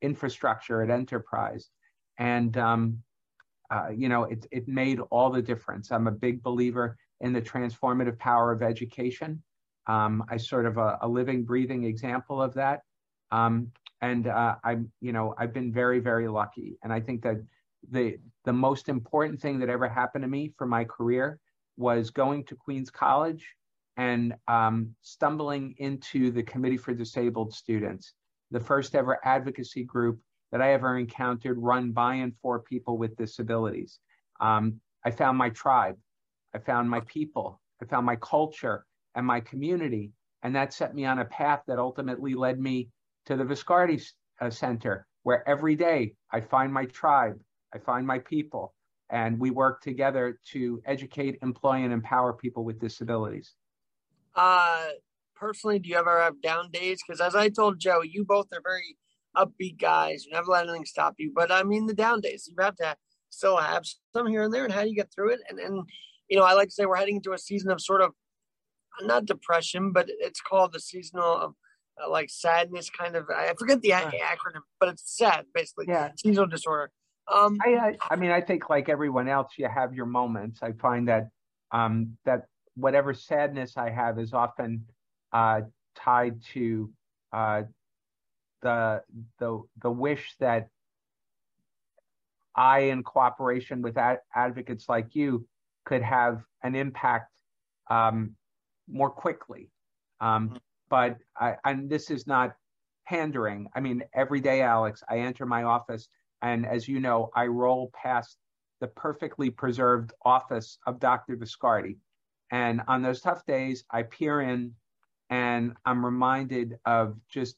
infrastructure 0.01 0.81
at 0.81 0.89
Enterprise, 0.89 1.69
and 2.17 2.57
um, 2.57 3.01
uh, 3.69 3.89
you 3.95 4.09
know 4.09 4.23
it 4.23 4.45
it 4.51 4.67
made 4.67 4.99
all 5.11 5.29
the 5.29 5.41
difference. 5.41 5.91
I'm 5.91 6.07
a 6.07 6.11
big 6.11 6.43
believer 6.43 6.97
in 7.21 7.33
the 7.33 7.41
transformative 7.41 8.17
power 8.19 8.51
of 8.51 8.61
education. 8.61 9.41
Um, 9.87 10.23
I 10.29 10.37
sort 10.37 10.65
of 10.65 10.77
a, 10.77 10.97
a, 11.01 11.07
living, 11.07 11.43
breathing 11.43 11.85
example 11.85 12.41
of 12.41 12.53
that. 12.55 12.81
Um, 13.31 13.71
and 14.01 14.27
uh, 14.27 14.55
I'm, 14.63 14.91
you 14.99 15.13
know, 15.13 15.33
I've 15.37 15.53
been 15.53 15.71
very, 15.71 15.99
very 15.99 16.27
lucky. 16.27 16.77
And 16.83 16.91
I 16.91 16.99
think 16.99 17.23
that 17.23 17.37
the 17.89 18.17
the 18.43 18.53
most 18.53 18.89
important 18.89 19.41
thing 19.41 19.59
that 19.59 19.69
ever 19.69 19.87
happened 19.87 20.23
to 20.23 20.27
me 20.27 20.53
for 20.57 20.67
my 20.67 20.83
career 20.83 21.39
was 21.77 22.09
going 22.09 22.43
to 22.45 22.55
Queens 22.55 22.89
College 22.89 23.45
and 23.95 24.35
um, 24.47 24.95
stumbling 25.01 25.75
into 25.77 26.31
the 26.31 26.43
Committee 26.43 26.77
for 26.77 26.93
Disabled 26.93 27.53
Students, 27.53 28.13
the 28.51 28.59
first 28.59 28.95
ever 28.95 29.19
advocacy 29.23 29.83
group 29.83 30.19
that 30.51 30.61
I 30.61 30.73
ever 30.73 30.97
encountered 30.97 31.57
run 31.57 31.91
by 31.91 32.15
and 32.15 32.33
for 32.41 32.59
people 32.59 32.97
with 32.97 33.17
disabilities. 33.17 33.99
Um, 34.39 34.79
I 35.03 35.11
found 35.11 35.37
my 35.37 35.49
tribe, 35.49 35.97
I 36.53 36.59
found 36.59 36.89
my 36.89 37.01
people, 37.01 37.61
I 37.81 37.85
found 37.85 38.05
my 38.05 38.15
culture 38.17 38.85
and 39.15 39.25
my 39.25 39.39
community. 39.41 40.11
And 40.43 40.55
that 40.55 40.73
set 40.73 40.93
me 40.93 41.05
on 41.05 41.19
a 41.19 41.25
path 41.25 41.61
that 41.67 41.79
ultimately 41.79 42.35
led 42.35 42.59
me 42.59 42.89
to 43.25 43.35
the 43.35 43.43
Viscardi 43.43 44.01
uh, 44.39 44.49
Center, 44.49 45.05
where 45.23 45.47
every 45.47 45.75
day 45.75 46.13
I 46.31 46.41
find 46.41 46.71
my 46.71 46.85
tribe, 46.85 47.39
I 47.73 47.79
find 47.79 48.05
my 48.05 48.19
people, 48.19 48.73
and 49.09 49.39
we 49.39 49.49
work 49.49 49.81
together 49.81 50.39
to 50.51 50.81
educate, 50.85 51.39
employ, 51.41 51.83
and 51.83 51.91
empower 51.91 52.33
people 52.33 52.63
with 52.63 52.79
disabilities. 52.79 53.53
Uh, 54.35 54.85
personally, 55.35 55.79
do 55.79 55.89
you 55.89 55.95
ever 55.95 56.21
have 56.21 56.41
down 56.41 56.69
days? 56.71 56.99
Because 57.05 57.19
as 57.21 57.35
I 57.35 57.49
told 57.49 57.79
Joe, 57.79 58.01
you 58.01 58.23
both 58.23 58.47
are 58.53 58.61
very 58.63 58.97
upbeat 59.37 59.79
guys. 59.79 60.25
You 60.25 60.31
never 60.33 60.51
let 60.51 60.63
anything 60.63 60.85
stop 60.85 61.15
you. 61.17 61.31
But 61.35 61.51
I 61.51 61.63
mean, 61.63 61.85
the 61.85 61.93
down 61.93 62.21
days, 62.21 62.47
you 62.47 62.55
have 62.63 62.75
to 62.77 62.95
still 63.29 63.57
have 63.57 63.83
some 64.15 64.27
here 64.27 64.43
and 64.43 64.53
there. 64.53 64.65
And 64.65 64.73
how 64.73 64.83
do 64.83 64.89
you 64.89 64.95
get 64.95 65.11
through 65.13 65.31
it? 65.33 65.39
And, 65.49 65.59
and 65.59 65.83
you 66.29 66.37
know, 66.37 66.43
I 66.43 66.53
like 66.53 66.69
to 66.69 66.73
say 66.73 66.85
we're 66.85 66.95
heading 66.95 67.17
into 67.17 67.33
a 67.33 67.37
season 67.37 67.71
of 67.71 67.81
sort 67.81 68.01
of 68.01 68.11
not 69.01 69.25
depression, 69.25 69.91
but 69.91 70.07
it's 70.09 70.41
called 70.41 70.73
the 70.73 70.79
seasonal 70.79 71.37
of 71.37 71.53
uh, 72.03 72.09
like 72.09 72.29
sadness 72.29 72.89
kind 72.89 73.15
of 73.15 73.25
i 73.35 73.51
forget 73.57 73.81
the 73.81 73.89
acronym 73.89 74.61
but 74.79 74.89
it's 74.89 75.17
sad 75.17 75.45
basically 75.53 75.85
yeah 75.87 76.11
seasonal 76.15 76.45
disorder 76.45 76.91
um 77.31 77.57
I, 77.65 77.75
I, 77.75 77.97
I 78.11 78.15
mean 78.15 78.31
i 78.31 78.39
think 78.39 78.69
like 78.69 78.87
everyone 78.87 79.27
else 79.27 79.53
you 79.57 79.67
have 79.67 79.93
your 79.95 80.05
moments 80.05 80.59
i 80.61 80.73
find 80.73 81.07
that 81.07 81.29
um 81.71 82.17
that 82.25 82.45
whatever 82.75 83.13
sadness 83.13 83.77
i 83.77 83.89
have 83.89 84.19
is 84.19 84.33
often 84.33 84.85
uh 85.33 85.61
tied 85.95 86.43
to 86.53 86.91
uh 87.33 87.63
the 88.61 89.01
the 89.39 89.61
the 89.81 89.91
wish 89.91 90.35
that 90.39 90.69
i 92.55 92.79
in 92.79 93.03
cooperation 93.03 93.81
with 93.81 93.97
ad- 93.97 94.21
advocates 94.35 94.89
like 94.89 95.15
you 95.15 95.47
could 95.85 96.01
have 96.01 96.43
an 96.63 96.75
impact 96.75 97.31
um 97.89 98.35
more 98.87 99.09
quickly 99.09 99.69
um, 100.19 100.49
mm-hmm 100.49 100.57
but 100.89 101.17
I, 101.39 101.55
and 101.65 101.89
this 101.89 102.09
is 102.09 102.27
not 102.27 102.55
pandering. 103.05 103.67
I 103.75 103.79
mean, 103.79 104.03
every 104.13 104.39
day, 104.39 104.61
Alex, 104.61 105.03
I 105.09 105.19
enter 105.19 105.45
my 105.45 105.63
office, 105.63 106.09
and 106.41 106.65
as 106.65 106.87
you 106.87 106.99
know, 106.99 107.29
I 107.35 107.47
roll 107.47 107.91
past 107.93 108.37
the 108.79 108.87
perfectly 108.87 109.49
preserved 109.49 110.13
office 110.23 110.77
of 110.85 110.99
Dr. 110.99 111.35
Viscardi. 111.35 111.97
And 112.51 112.81
on 112.87 113.01
those 113.01 113.21
tough 113.21 113.45
days, 113.45 113.83
I 113.91 114.03
peer 114.03 114.41
in 114.41 114.73
and 115.29 115.73
I'm 115.85 116.05
reminded 116.05 116.77
of 116.85 117.17
just 117.27 117.57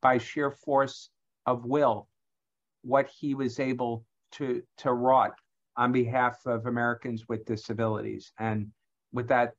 by 0.00 0.18
sheer 0.18 0.50
force 0.50 1.10
of 1.46 1.64
will 1.64 2.08
what 2.82 3.08
he 3.08 3.34
was 3.34 3.58
able 3.58 4.04
to 4.32 4.62
to 4.78 4.92
wrought 4.92 5.34
on 5.76 5.92
behalf 5.92 6.38
of 6.46 6.66
Americans 6.66 7.28
with 7.28 7.44
disabilities. 7.44 8.32
And 8.38 8.68
with 9.12 9.28
that, 9.28 9.52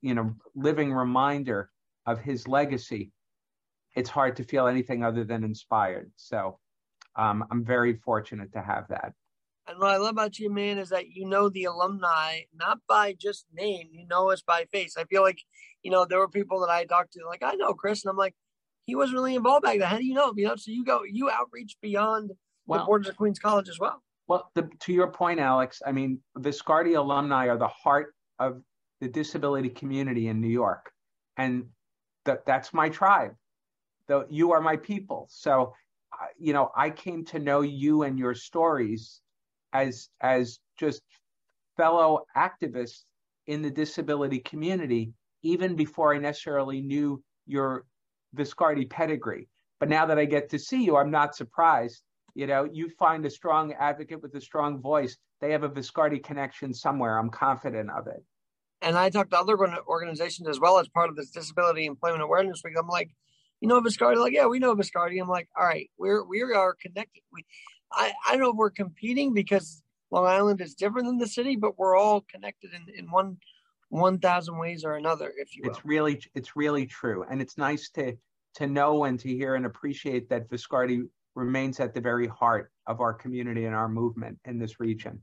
you 0.00 0.14
know, 0.14 0.34
living 0.54 0.92
reminder 0.92 1.70
of 2.06 2.20
his 2.20 2.46
legacy, 2.46 3.12
it's 3.96 4.10
hard 4.10 4.36
to 4.36 4.44
feel 4.44 4.66
anything 4.66 5.02
other 5.02 5.24
than 5.24 5.44
inspired. 5.44 6.10
So 6.16 6.58
um, 7.16 7.44
I'm 7.50 7.64
very 7.64 7.94
fortunate 7.94 8.52
to 8.52 8.62
have 8.62 8.86
that. 8.88 9.12
And 9.66 9.78
what 9.78 9.90
I 9.90 9.96
love 9.98 10.12
about 10.12 10.38
you, 10.38 10.50
man, 10.50 10.78
is 10.78 10.88
that 10.88 11.10
you 11.10 11.28
know 11.28 11.50
the 11.50 11.64
alumni 11.64 12.40
not 12.54 12.78
by 12.88 13.12
just 13.12 13.44
name, 13.52 13.88
you 13.92 14.06
know 14.06 14.30
us 14.30 14.40
by 14.40 14.64
face. 14.72 14.96
I 14.96 15.04
feel 15.04 15.22
like, 15.22 15.40
you 15.82 15.90
know, 15.90 16.06
there 16.06 16.18
were 16.18 16.28
people 16.28 16.60
that 16.60 16.70
I 16.70 16.84
talked 16.84 17.12
to, 17.14 17.26
like, 17.26 17.42
I 17.42 17.54
know 17.54 17.74
Chris, 17.74 18.02
and 18.02 18.10
I'm 18.10 18.16
like, 18.16 18.34
he 18.88 18.94
wasn't 18.94 19.16
really 19.16 19.34
involved 19.34 19.64
back 19.64 19.78
then. 19.78 19.86
How 19.86 19.98
do 19.98 20.04
you 20.04 20.14
know? 20.14 20.32
You 20.34 20.46
know, 20.46 20.56
so 20.56 20.70
you 20.70 20.82
go, 20.82 21.02
you 21.04 21.28
outreach 21.28 21.76
beyond 21.82 22.32
well, 22.66 22.80
the 22.80 22.86
borders 22.86 23.08
of 23.08 23.18
Queens 23.18 23.38
College 23.38 23.68
as 23.68 23.78
well. 23.78 24.02
Well, 24.28 24.50
the, 24.54 24.70
to 24.80 24.94
your 24.94 25.08
point, 25.08 25.40
Alex, 25.40 25.82
I 25.86 25.92
mean, 25.92 26.20
Viscardi 26.38 26.96
alumni 26.96 27.48
are 27.48 27.58
the 27.58 27.68
heart 27.68 28.14
of 28.38 28.62
the 29.02 29.08
disability 29.08 29.68
community 29.68 30.28
in 30.28 30.40
New 30.40 30.48
York. 30.48 30.90
And 31.36 31.66
that 32.24 32.46
that's 32.46 32.72
my 32.72 32.88
tribe. 32.88 33.32
Though 34.06 34.24
you 34.30 34.52
are 34.52 34.60
my 34.62 34.76
people. 34.76 35.26
So, 35.30 35.74
you 36.38 36.54
know, 36.54 36.70
I 36.74 36.88
came 36.88 37.26
to 37.26 37.38
know 37.38 37.60
you 37.60 38.04
and 38.04 38.18
your 38.18 38.34
stories 38.34 39.20
as 39.74 40.08
as 40.22 40.60
just 40.78 41.02
fellow 41.76 42.24
activists 42.34 43.02
in 43.48 43.60
the 43.60 43.70
disability 43.70 44.38
community, 44.38 45.12
even 45.42 45.76
before 45.76 46.14
I 46.14 46.18
necessarily 46.18 46.80
knew 46.80 47.22
your 47.46 47.84
Viscardi 48.36 48.88
pedigree. 48.88 49.48
But 49.80 49.88
now 49.88 50.06
that 50.06 50.18
I 50.18 50.24
get 50.24 50.50
to 50.50 50.58
see 50.58 50.84
you, 50.84 50.96
I'm 50.96 51.10
not 51.10 51.36
surprised. 51.36 52.02
You 52.34 52.46
know, 52.46 52.68
you 52.70 52.90
find 52.98 53.24
a 53.26 53.30
strong 53.30 53.72
advocate 53.74 54.22
with 54.22 54.34
a 54.34 54.40
strong 54.40 54.80
voice. 54.80 55.16
They 55.40 55.52
have 55.52 55.62
a 55.62 55.68
Viscardi 55.68 56.22
connection 56.22 56.74
somewhere. 56.74 57.18
I'm 57.18 57.30
confident 57.30 57.90
of 57.90 58.06
it 58.06 58.22
and 58.80 58.96
I 58.96 59.10
talked 59.10 59.30
to 59.32 59.38
other 59.38 59.56
organizations 59.86 60.48
as 60.48 60.60
well 60.60 60.78
as 60.78 60.88
part 60.88 61.10
of 61.10 61.16
this 61.16 61.30
Disability 61.30 61.86
Employment 61.86 62.22
Awareness 62.22 62.62
Week. 62.64 62.74
I'm 62.78 62.88
like, 62.88 63.10
you 63.60 63.68
know 63.68 63.80
Viscardi? 63.80 64.18
Like, 64.18 64.34
yeah, 64.34 64.46
we 64.46 64.58
know 64.58 64.74
Viscardi. 64.74 65.20
I'm 65.20 65.28
like, 65.28 65.48
all 65.58 65.66
right, 65.66 65.90
we're 65.98 66.24
we 66.24 66.42
are 66.42 66.74
connected. 66.74 67.22
We, 67.32 67.44
I 67.92 68.12
I 68.26 68.32
don't 68.32 68.40
know 68.40 68.50
if 68.50 68.56
we're 68.56 68.70
competing 68.70 69.34
because 69.34 69.82
Long 70.10 70.26
Island 70.26 70.60
is 70.60 70.74
different 70.74 71.08
than 71.08 71.18
the 71.18 71.26
city, 71.26 71.56
but 71.56 71.78
we're 71.78 71.96
all 71.96 72.24
connected 72.30 72.70
in 72.72 72.86
in 72.94 73.10
one 73.10 73.38
one 73.88 74.18
thousand 74.18 74.58
ways 74.58 74.84
or 74.84 74.94
another, 74.94 75.32
if 75.36 75.56
you 75.56 75.62
will. 75.64 75.70
It's 75.70 75.84
really 75.84 76.20
it's 76.34 76.56
really 76.56 76.86
true, 76.86 77.24
and 77.28 77.40
it's 77.40 77.56
nice 77.58 77.90
to 77.90 78.16
to 78.54 78.66
know 78.66 79.04
and 79.04 79.18
to 79.20 79.28
hear 79.28 79.54
and 79.54 79.66
appreciate 79.66 80.28
that 80.30 80.48
Viscardi 80.48 81.06
remains 81.34 81.80
at 81.80 81.94
the 81.94 82.00
very 82.00 82.26
heart 82.26 82.72
of 82.86 83.00
our 83.00 83.14
community 83.14 83.64
and 83.64 83.74
our 83.74 83.88
movement 83.88 84.38
in 84.44 84.58
this 84.58 84.80
region. 84.80 85.22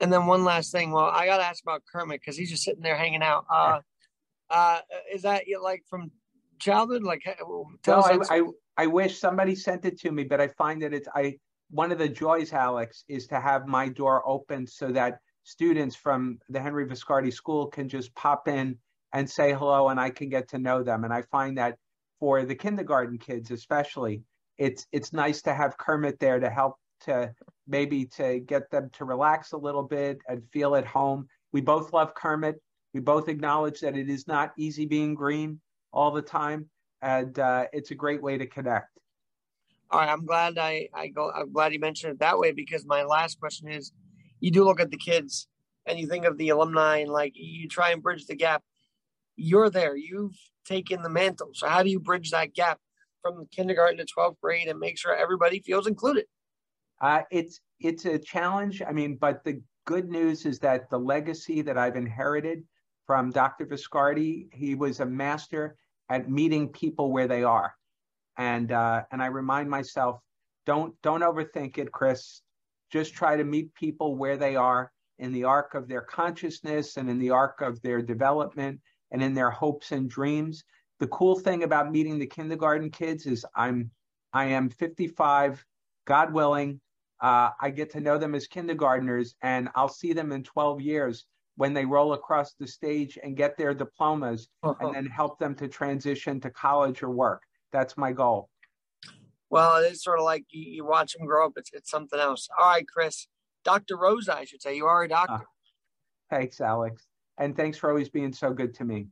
And 0.00 0.12
then 0.12 0.26
one 0.26 0.44
last 0.44 0.70
thing. 0.70 0.92
Well, 0.92 1.06
I 1.06 1.26
got 1.26 1.38
to 1.38 1.44
ask 1.44 1.62
about 1.62 1.82
Kermit 1.90 2.20
because 2.20 2.36
he's 2.36 2.50
just 2.50 2.62
sitting 2.62 2.82
there 2.82 2.96
hanging 2.96 3.22
out. 3.22 3.44
Uh, 3.50 3.80
uh, 4.48 4.78
is 5.12 5.22
that 5.22 5.42
like 5.60 5.82
from 5.90 6.12
childhood? 6.60 7.02
Like, 7.02 7.22
tell 7.82 8.00
no, 8.00 8.22
I, 8.30 8.38
I, 8.38 8.42
I 8.76 8.86
wish 8.86 9.18
somebody 9.18 9.56
sent 9.56 9.84
it 9.84 9.98
to 10.00 10.12
me, 10.12 10.24
but 10.24 10.40
I 10.40 10.48
find 10.48 10.82
that 10.82 10.94
it's 10.94 11.08
I. 11.14 11.38
One 11.70 11.92
of 11.92 11.98
the 11.98 12.08
joys, 12.08 12.54
Alex, 12.54 13.04
is 13.08 13.26
to 13.26 13.40
have 13.40 13.66
my 13.66 13.88
door 13.88 14.26
open 14.26 14.66
so 14.66 14.90
that 14.92 15.18
students 15.48 15.96
from 15.96 16.38
the 16.50 16.60
Henry 16.60 16.86
Viscardi 16.86 17.32
School 17.32 17.68
can 17.68 17.88
just 17.88 18.14
pop 18.14 18.48
in 18.48 18.76
and 19.14 19.28
say 19.28 19.54
hello, 19.54 19.88
and 19.88 19.98
I 19.98 20.10
can 20.10 20.28
get 20.28 20.48
to 20.48 20.58
know 20.58 20.82
them. 20.82 21.04
And 21.04 21.12
I 21.12 21.22
find 21.22 21.56
that 21.56 21.78
for 22.20 22.44
the 22.44 22.54
kindergarten 22.54 23.18
kids, 23.18 23.50
especially, 23.50 24.22
it's 24.58 24.86
it's 24.92 25.12
nice 25.12 25.40
to 25.42 25.54
have 25.54 25.78
Kermit 25.78 26.20
there 26.20 26.38
to 26.38 26.50
help 26.50 26.76
to 27.04 27.32
maybe 27.66 28.04
to 28.04 28.40
get 28.40 28.70
them 28.70 28.90
to 28.94 29.04
relax 29.06 29.52
a 29.52 29.56
little 29.56 29.82
bit 29.82 30.18
and 30.28 30.42
feel 30.52 30.76
at 30.76 30.84
home. 30.84 31.26
We 31.52 31.62
both 31.62 31.92
love 31.94 32.14
Kermit. 32.14 32.60
We 32.92 33.00
both 33.00 33.28
acknowledge 33.28 33.80
that 33.80 33.96
it 33.96 34.10
is 34.10 34.26
not 34.26 34.52
easy 34.58 34.84
being 34.84 35.14
green 35.14 35.60
all 35.92 36.10
the 36.10 36.22
time, 36.22 36.68
and 37.00 37.38
uh, 37.38 37.66
it's 37.72 37.90
a 37.90 37.94
great 37.94 38.22
way 38.22 38.36
to 38.36 38.46
connect. 38.46 38.98
All 39.90 40.00
right, 40.00 40.10
I'm 40.10 40.26
glad 40.26 40.58
I, 40.58 40.88
I 40.92 41.06
go. 41.08 41.30
I'm 41.34 41.52
glad 41.52 41.72
you 41.72 41.80
mentioned 41.80 42.12
it 42.12 42.18
that 42.18 42.38
way 42.38 42.52
because 42.52 42.84
my 42.84 43.04
last 43.04 43.40
question 43.40 43.68
is: 43.68 43.92
you 44.40 44.50
do 44.50 44.64
look 44.64 44.80
at 44.80 44.90
the 44.90 44.96
kids 44.96 45.46
and 45.86 45.98
you 45.98 46.06
think 46.06 46.24
of 46.24 46.38
the 46.38 46.50
alumni 46.50 46.98
and 46.98 47.10
like 47.10 47.32
you 47.34 47.68
try 47.68 47.90
and 47.90 48.02
bridge 48.02 48.26
the 48.26 48.36
gap. 48.36 48.62
You're 49.36 49.70
there. 49.70 49.96
You've 49.96 50.36
taken 50.64 51.02
the 51.02 51.08
mantle. 51.08 51.50
So 51.54 51.68
how 51.68 51.82
do 51.82 51.90
you 51.90 52.00
bridge 52.00 52.30
that 52.30 52.54
gap 52.54 52.78
from 53.22 53.46
kindergarten 53.50 53.98
to 53.98 54.04
12th 54.04 54.40
grade 54.40 54.68
and 54.68 54.78
make 54.78 54.98
sure 54.98 55.14
everybody 55.14 55.60
feels 55.60 55.86
included? 55.86 56.26
Uh, 57.00 57.22
it's 57.30 57.60
it's 57.80 58.04
a 58.04 58.18
challenge. 58.18 58.82
I 58.86 58.92
mean, 58.92 59.16
but 59.16 59.44
the 59.44 59.62
good 59.84 60.08
news 60.08 60.44
is 60.46 60.58
that 60.60 60.90
the 60.90 60.98
legacy 60.98 61.62
that 61.62 61.78
I've 61.78 61.96
inherited 61.96 62.64
from 63.06 63.30
Dr. 63.30 63.66
Viscardi, 63.66 64.52
he 64.52 64.74
was 64.74 65.00
a 65.00 65.06
master 65.06 65.76
at 66.10 66.28
meeting 66.28 66.68
people 66.68 67.12
where 67.12 67.28
they 67.28 67.44
are, 67.44 67.72
and 68.36 68.72
uh, 68.72 69.02
and 69.12 69.22
I 69.22 69.26
remind 69.26 69.70
myself, 69.70 70.20
don't 70.66 70.94
don't 71.02 71.22
overthink 71.22 71.78
it, 71.78 71.92
Chris. 71.92 72.42
Just 72.90 73.14
try 73.14 73.36
to 73.36 73.44
meet 73.44 73.74
people 73.74 74.16
where 74.16 74.36
they 74.36 74.56
are 74.56 74.92
in 75.18 75.32
the 75.32 75.44
arc 75.44 75.74
of 75.74 75.88
their 75.88 76.00
consciousness 76.00 76.96
and 76.96 77.10
in 77.10 77.18
the 77.18 77.30
arc 77.30 77.60
of 77.60 77.80
their 77.82 78.00
development 78.00 78.80
and 79.10 79.22
in 79.22 79.34
their 79.34 79.50
hopes 79.50 79.92
and 79.92 80.08
dreams. 80.08 80.64
The 81.00 81.08
cool 81.08 81.38
thing 81.38 81.62
about 81.62 81.92
meeting 81.92 82.18
the 82.18 82.26
kindergarten 82.26 82.90
kids 82.90 83.26
is 83.26 83.44
I'm 83.54 83.90
I 84.32 84.46
am 84.46 84.68
55, 84.68 85.64
God 86.06 86.32
willing. 86.32 86.80
Uh, 87.20 87.50
I 87.60 87.70
get 87.70 87.90
to 87.90 88.00
know 88.00 88.18
them 88.18 88.34
as 88.34 88.46
kindergartners, 88.46 89.34
and 89.42 89.68
I'll 89.74 89.88
see 89.88 90.12
them 90.12 90.32
in 90.32 90.44
12 90.44 90.80
years 90.80 91.24
when 91.56 91.74
they 91.74 91.84
roll 91.84 92.12
across 92.12 92.54
the 92.54 92.66
stage 92.66 93.18
and 93.22 93.36
get 93.36 93.56
their 93.56 93.74
diplomas, 93.74 94.48
uh-huh. 94.62 94.74
and 94.80 94.94
then 94.94 95.06
help 95.06 95.38
them 95.38 95.54
to 95.56 95.66
transition 95.66 96.40
to 96.40 96.50
college 96.50 97.02
or 97.02 97.10
work. 97.10 97.42
That's 97.72 97.96
my 97.96 98.12
goal. 98.12 98.48
Well, 99.50 99.76
it's 99.76 100.04
sort 100.04 100.18
of 100.18 100.24
like 100.24 100.44
you, 100.50 100.62
you 100.62 100.84
watch 100.84 101.14
them 101.14 101.26
grow 101.26 101.46
up. 101.46 101.52
It's, 101.56 101.70
it's 101.72 101.90
something 101.90 102.18
else. 102.18 102.48
All 102.58 102.68
right, 102.68 102.86
Chris. 102.86 103.26
Dr. 103.64 103.96
Rosa, 103.96 104.36
I 104.36 104.44
should 104.44 104.62
say. 104.62 104.76
You 104.76 104.86
are 104.86 105.02
a 105.02 105.08
doctor. 105.08 105.34
Uh, 105.34 106.30
thanks, 106.30 106.60
Alex. 106.60 107.06
And 107.38 107.56
thanks 107.56 107.78
for 107.78 107.88
always 107.88 108.08
being 108.08 108.32
so 108.32 108.52
good 108.52 108.74
to 108.74 108.84
me. 108.84 109.08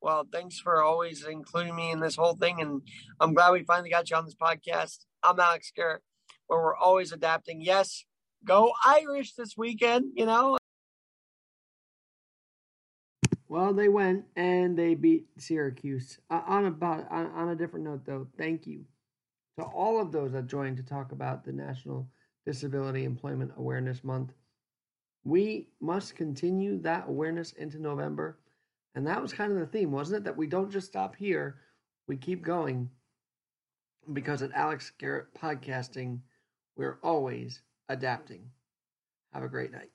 Well, 0.00 0.26
thanks 0.30 0.58
for 0.58 0.82
always 0.82 1.24
including 1.24 1.74
me 1.74 1.90
in 1.90 2.00
this 2.00 2.16
whole 2.16 2.34
thing. 2.34 2.60
And 2.60 2.82
I'm 3.20 3.32
glad 3.32 3.52
we 3.52 3.62
finally 3.62 3.90
got 3.90 4.10
you 4.10 4.16
on 4.16 4.26
this 4.26 4.34
podcast. 4.34 4.98
I'm 5.22 5.40
Alex 5.40 5.72
Garrett, 5.74 6.02
where 6.46 6.60
we're 6.60 6.76
always 6.76 7.12
adapting. 7.12 7.62
Yes, 7.62 8.04
go 8.44 8.72
Irish 8.84 9.34
this 9.34 9.56
weekend, 9.56 10.12
you 10.14 10.26
know. 10.26 10.58
Well, 13.48 13.72
they 13.72 13.88
went 13.88 14.24
and 14.36 14.76
they 14.76 14.94
beat 14.94 15.26
Syracuse. 15.38 16.18
Uh, 16.28 16.42
on 16.46 16.66
about 16.66 17.10
on, 17.10 17.26
on 17.26 17.48
a 17.50 17.56
different 17.56 17.86
note, 17.86 18.04
though, 18.04 18.26
thank 18.36 18.66
you 18.66 18.84
to 19.58 19.64
all 19.64 20.00
of 20.00 20.12
those 20.12 20.32
that 20.32 20.46
joined 20.46 20.76
to 20.78 20.82
talk 20.82 21.12
about 21.12 21.44
the 21.44 21.52
National 21.52 22.08
Disability 22.46 23.04
Employment 23.04 23.52
Awareness 23.56 24.02
Month. 24.02 24.32
We 25.24 25.68
must 25.80 26.16
continue 26.16 26.78
that 26.80 27.04
awareness 27.08 27.52
into 27.52 27.80
November. 27.80 28.38
And 28.94 29.06
that 29.06 29.22
was 29.22 29.32
kind 29.32 29.52
of 29.52 29.58
the 29.58 29.66
theme, 29.66 29.90
wasn't 29.90 30.18
it? 30.18 30.24
That 30.24 30.36
we 30.36 30.46
don't 30.46 30.70
just 30.70 30.86
stop 30.86 31.16
here, 31.16 31.56
we 32.06 32.16
keep 32.16 32.42
going. 32.42 32.90
Because 34.12 34.42
at 34.42 34.52
Alex 34.52 34.92
Garrett 34.98 35.32
Podcasting, 35.34 36.18
we're 36.76 36.98
always 37.02 37.62
adapting. 37.88 38.50
Have 39.32 39.42
a 39.42 39.48
great 39.48 39.72
night. 39.72 39.90